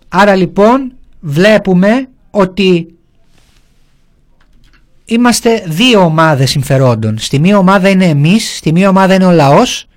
[0.08, 2.97] Άρα λοιπόν βλέπουμε ότι
[5.10, 7.18] είμαστε δύο ομάδες συμφερόντων.
[7.18, 9.88] Στη μία ομάδα είναι εμείς, στη μία ομάδα είναι ο λαός,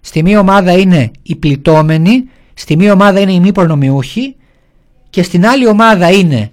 [0.00, 2.24] στη μία ομάδα είναι οι πληττόμενοι,
[2.54, 4.36] στη μία ομάδα είναι οι μη προνομιούχοι
[5.10, 6.50] και στην άλλη ομάδα είναι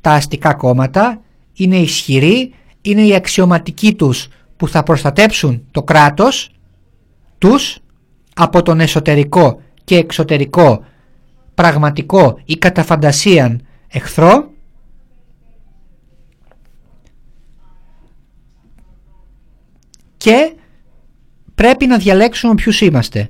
[0.00, 1.20] τα αστικά κόμματα,
[1.52, 6.50] είναι ισχυροί, είναι οι αξιωματικοί τους που θα προστατέψουν το κράτος
[7.38, 7.78] τους
[8.34, 10.84] από τον εσωτερικό και εξωτερικό
[11.54, 14.50] πραγματικό ή κατά φαντασίαν εχθρό
[20.18, 20.52] και
[21.54, 23.28] πρέπει να διαλέξουμε ποιους είμαστε.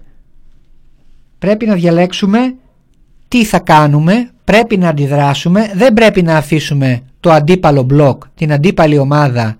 [1.39, 2.55] Πρέπει να διαλέξουμε
[3.29, 8.99] τι θα κάνουμε, πρέπει να αντιδράσουμε, δεν πρέπει να αφήσουμε το αντίπαλο μπλοκ, την αντίπαλη
[8.99, 9.57] ομάδα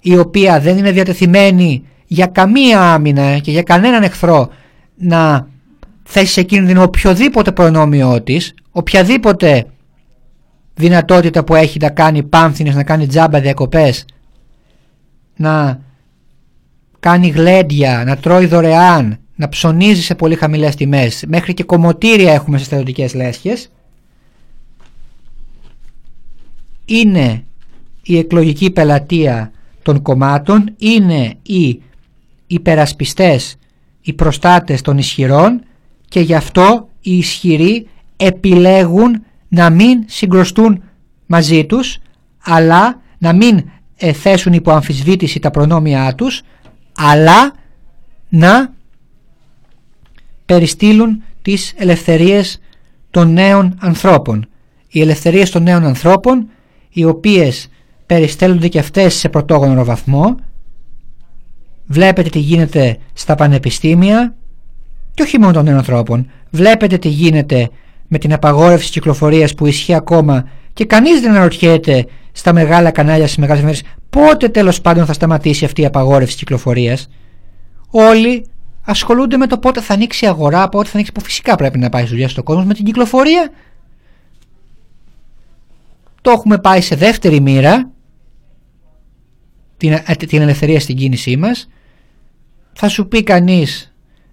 [0.00, 4.48] η οποία δεν είναι διατεθειμένη για καμία άμυνα και για κανέναν εχθρό
[4.96, 5.48] να
[6.02, 9.66] θέσει σε κίνδυνο οποιοδήποτε προνόμιό της, οποιαδήποτε
[10.74, 14.04] δυνατότητα που έχει να κάνει πάμφθινες, να κάνει τζάμπα διακοπές,
[15.38, 15.80] να
[17.00, 22.58] κάνει γλέντια, να τρώει δωρεάν, να ψωνίζει σε πολύ χαμηλές τιμές, μέχρι και κομμωτήρια έχουμε
[22.58, 23.70] σε στρατιωτικές λέσχες,
[26.84, 27.44] είναι
[28.02, 31.82] η εκλογική πελατεία των κομμάτων, είναι οι
[32.46, 33.56] υπερασπιστές,
[34.00, 35.62] οι προστάτες των ισχυρών
[36.08, 40.82] και γι' αυτό οι ισχυροί επιλέγουν να μην συγκροστούν
[41.26, 41.98] μαζί τους
[42.42, 43.62] αλλά να μην ε,
[43.98, 46.42] θέσουν υπό αμφισβήτηση τα προνόμια τους
[46.96, 47.54] αλλά
[48.28, 48.72] να
[50.46, 52.60] περιστήλουν τις ελευθερίες
[53.10, 54.48] των νέων ανθρώπων.
[54.88, 56.48] Οι ελευθερίες των νέων ανθρώπων
[56.90, 57.68] οι οποίες
[58.06, 60.36] περιστέλλονται και αυτές σε πρωτόγονο βαθμό
[61.86, 64.34] βλέπετε τι γίνεται στα πανεπιστήμια
[65.14, 66.30] και όχι μόνο των νέων ανθρώπων.
[66.50, 67.70] Βλέπετε τι γίνεται
[68.08, 73.38] με την απαγόρευση κυκλοφορίας που ισχύει ακόμα και κανείς δεν αναρωτιέται στα μεγάλα κανάλια στις
[73.38, 77.08] μεγάλες μέρες πότε τέλος πάντων θα σταματήσει αυτή η απαγόρευση κυκλοφορίας.
[77.90, 78.46] Όλοι
[78.84, 81.88] ασχολούνται με το πότε θα ανοίξει η αγορά, πότε θα ανοίξει που φυσικά πρέπει να
[81.88, 83.50] πάει δουλειά στον κόσμο με την κυκλοφορία.
[86.20, 87.90] Το έχουμε πάει σε δεύτερη μοίρα
[89.76, 91.68] την, ε, την ελευθερία στην κίνησή μας.
[92.72, 93.87] Θα σου πει κανείς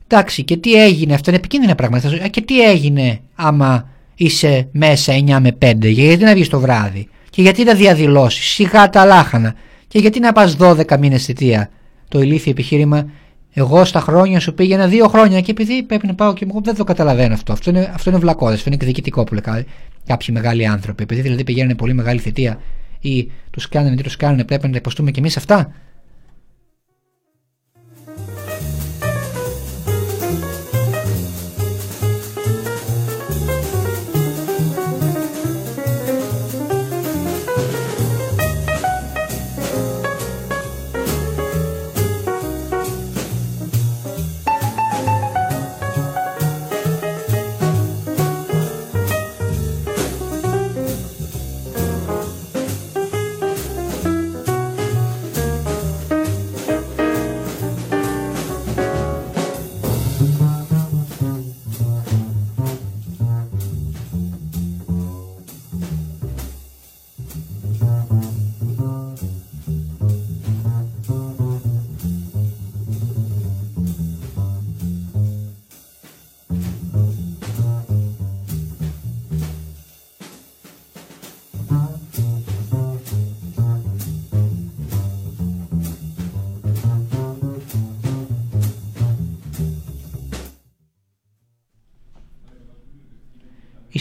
[0.07, 2.27] Εντάξει, και τι έγινε, αυτό είναι επικίνδυνα πράγματα.
[2.27, 7.41] Και τι έγινε άμα είσαι μέσα 9 με 5, γιατί να βγεις το βράδυ, και
[7.41, 9.55] γιατί να διαδηλώσεις, σιγά τα λάχανα,
[9.87, 11.69] και γιατί να πας 12 μήνες θητεία;
[12.07, 13.09] Το ηλίθιο επιχείρημα,
[13.57, 16.75] εγώ στα χρόνια σου πήγαινα δύο χρόνια και επειδή πρέπει να πάω και εγώ δεν
[16.75, 17.53] το καταλαβαίνω αυτό.
[17.53, 19.65] Αυτό είναι, αυτό είναι βλακώδες, αυτό είναι εκδικητικό που λέει
[20.05, 21.03] κάποιοι μεγάλοι άνθρωποι.
[21.03, 22.59] Επειδή δηλαδή πηγαίνουν πολύ μεγάλη θητεία
[22.99, 25.71] ή τους κάνουν τι τους κάνουν, πρέπει να τα υποστούμε κι εμείς αυτά.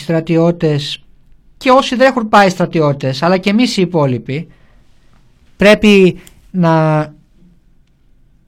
[0.05, 1.05] Στρατιώτες
[1.57, 4.49] και όσοι δεν έχουν πάει στρατιώτες αλλά και εμείς οι υπόλοιποι
[5.57, 6.19] πρέπει
[6.51, 6.99] να,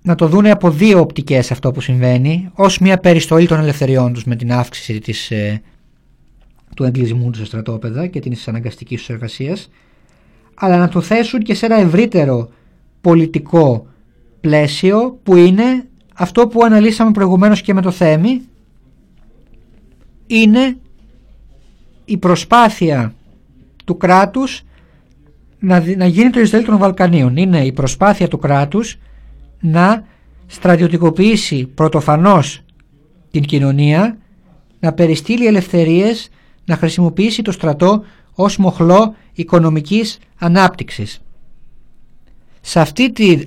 [0.03, 4.25] να το δούνε από δύο οπτικές αυτό που συμβαίνει ως μια περιστολή των ελευθεριών τους
[4.25, 5.63] με την αύξηση της, ε,
[6.77, 9.71] του εγκλισμού τους στα στρατόπεδα και την αναγκαστική τους εργασίας,
[10.55, 12.49] αλλά να το θέσουν και σε ένα ευρύτερο
[13.01, 13.87] πολιτικό
[14.41, 18.41] πλαίσιο που είναι αυτό που αναλύσαμε προηγουμένως και με το Θέμη
[20.27, 20.77] είναι
[22.09, 23.15] η προσπάθεια
[23.85, 24.63] του κράτους
[25.59, 27.37] να, να γίνει το Ισραήλ των Βαλκανίων.
[27.37, 28.99] Είναι η προσπάθεια του κράτους
[29.61, 30.07] να
[30.47, 32.61] στρατιωτικοποιήσει πρωτοφανώς
[33.31, 34.19] την κοινωνία,
[34.81, 36.29] να περιστήλει ελευθερίες,
[36.65, 38.05] να χρησιμοποιήσει το στρατό
[38.35, 41.21] ως μοχλό οικονομικής ανάπτυξης.
[42.61, 43.47] Σε αυτή τη,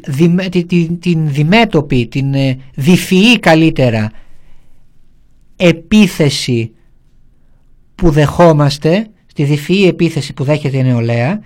[1.00, 4.12] την διμέτωπη, την ε, διφυή καλύτερα
[5.56, 6.72] επίθεση
[8.00, 11.40] που δεχόμαστε, στη διφυή επίθεση που δέχεται η νεολαία,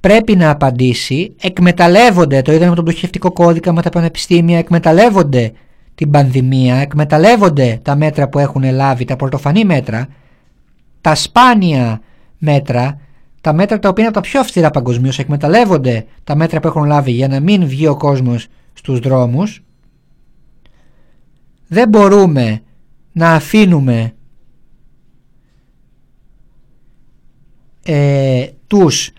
[0.00, 5.52] πρέπει να απαντήσει, εκμεταλλεύονται, το είδαμε με τον πτωχευτικό κώδικα με τα πανεπιστήμια, εκμεταλλεύονται
[5.94, 10.08] την πανδημία, εκμεταλλεύονται τα μέτρα που έχουν λάβει, τα πρωτοφανή μέτρα,
[11.00, 12.00] τα σπάνια
[12.38, 13.00] μέτρα,
[13.40, 16.84] τα μέτρα τα οποία είναι από τα πιο αυστηρά παγκοσμίως, εκμεταλλεύονται τα μέτρα που έχουν
[16.84, 19.62] λάβει για να μην βγει ο κόσμος στους δρόμους.
[21.68, 22.60] Δεν μπορούμε
[23.12, 24.12] να αφήνουμε
[27.84, 29.10] ε, τους.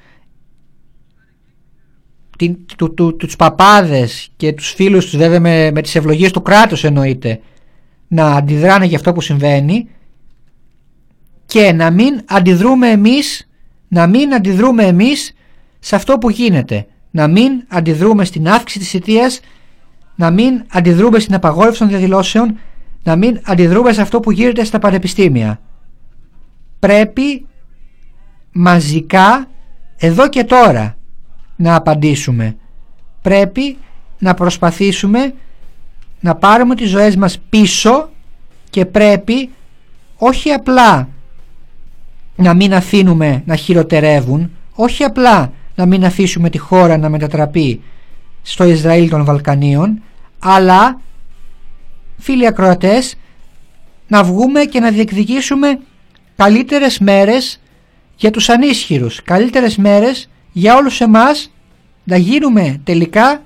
[2.37, 6.41] Την, του, του, τους παπάδες και τους φίλους τους βέβαια με, με τις ευλογίες του
[6.41, 7.39] κράτους εννοείται
[8.07, 9.89] να αντιδράνε για αυτό που συμβαίνει
[11.45, 13.49] και να μην αντιδρούμε εμείς
[13.87, 15.33] να μην αντιδρούμε εμείς
[15.79, 16.87] σε αυτό που γίνεται.
[17.11, 19.39] Να μην αντιδρούμε στην αύξηση της αιτίας
[20.15, 22.59] να μην αντιδρούμε στην απαγόρευση των διαδηλώσεων
[23.03, 25.59] να μην αντιδρούμε σε αυτό που γίνεται στα πανεπιστήμια.
[26.79, 27.47] Πρέπει
[28.57, 29.47] μαζικά
[29.97, 30.97] εδώ και τώρα
[31.55, 32.55] να απαντήσουμε.
[33.21, 33.77] Πρέπει
[34.19, 35.33] να προσπαθήσουμε
[36.19, 38.09] να πάρουμε τις ζωές μας πίσω
[38.69, 39.49] και πρέπει
[40.17, 41.09] όχι απλά
[42.35, 47.81] να μην αφήνουμε να χειροτερεύουν, όχι απλά να μην αφήσουμε τη χώρα να μετατραπεί
[48.41, 50.01] στο Ισραήλ των Βαλκανίων,
[50.39, 51.01] αλλά
[52.17, 53.15] φίλοι ακροατές
[54.07, 55.79] να βγούμε και να διεκδικήσουμε
[56.35, 57.59] καλύτερες μέρες
[58.15, 61.53] για τους ανίσχυρους, καλύτερες μέρες για όλους εμάς
[62.03, 63.43] να γίνουμε τελικά,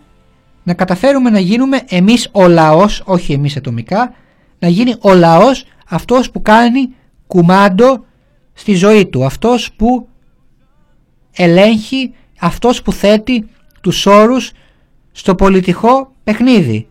[0.63, 4.13] να καταφέρουμε να γίνουμε εμείς ο λαός, όχι εμείς ατομικά,
[4.59, 6.89] να γίνει ο λαός αυτός που κάνει
[7.28, 8.05] κουμάντο
[8.53, 10.07] στη ζωή του, αυτός που
[11.32, 13.45] ελέγχει, αυτός που θέτει
[13.82, 14.51] τους όρους
[15.11, 16.88] στο πολιτικό παιχνίδι.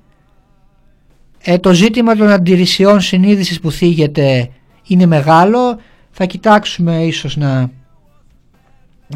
[1.42, 4.50] Ε, το ζήτημα των αντιρρησιών συνείδησης που θίγεται
[4.86, 5.80] είναι μεγάλο,
[6.20, 7.70] θα κοιτάξουμε ίσως να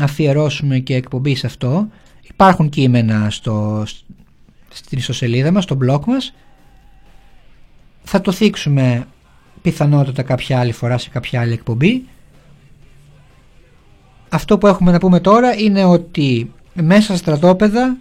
[0.00, 1.88] αφιερώσουμε και εκπομπή σε αυτό.
[2.22, 3.84] Υπάρχουν κείμενα στο,
[4.68, 6.34] στην ιστοσελίδα μας, στο blog μας.
[8.02, 9.06] Θα το θίξουμε
[9.62, 12.04] πιθανότατα κάποια άλλη φορά σε κάποια άλλη εκπομπή.
[14.28, 17.96] Αυτό που έχουμε να πούμε τώρα είναι ότι μέσα στα στρατόπεδα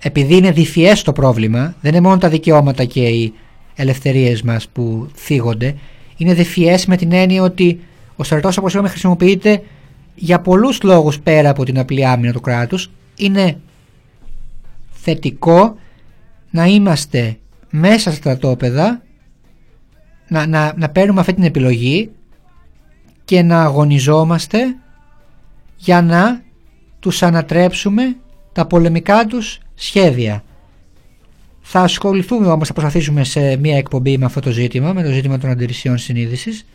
[0.00, 3.34] επειδή είναι διφιές το πρόβλημα δεν είναι μόνο τα δικαιώματα και οι
[3.74, 5.76] ελευθερίες μας που θίγονται
[6.16, 7.80] είναι διφιές με την έννοια ότι
[8.20, 9.62] ο στρατός όπως είπαμε χρησιμοποιείται
[10.14, 13.60] για πολλούς λόγους πέρα από την απλή άμυνα του κράτους είναι
[14.90, 15.76] θετικό
[16.50, 17.38] να είμαστε
[17.70, 19.02] μέσα στα στρατόπεδα
[20.28, 22.10] να, να, να παίρνουμε αυτή την επιλογή
[23.24, 24.58] και να αγωνιζόμαστε
[25.76, 26.42] για να
[27.00, 28.16] τους ανατρέψουμε
[28.52, 30.44] τα πολεμικά τους σχέδια.
[31.60, 35.38] Θα ασχοληθούμε όμως, θα προσπαθήσουμε σε μια εκπομπή με αυτό το ζήτημα, με το ζήτημα
[35.38, 36.66] των αντιρρησιών συνείδησης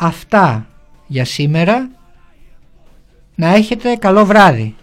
[0.00, 0.66] Αυτά
[1.06, 1.88] για σήμερα.
[3.34, 4.76] Να έχετε καλό βράδυ.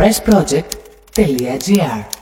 [0.00, 2.19] pressproject.gr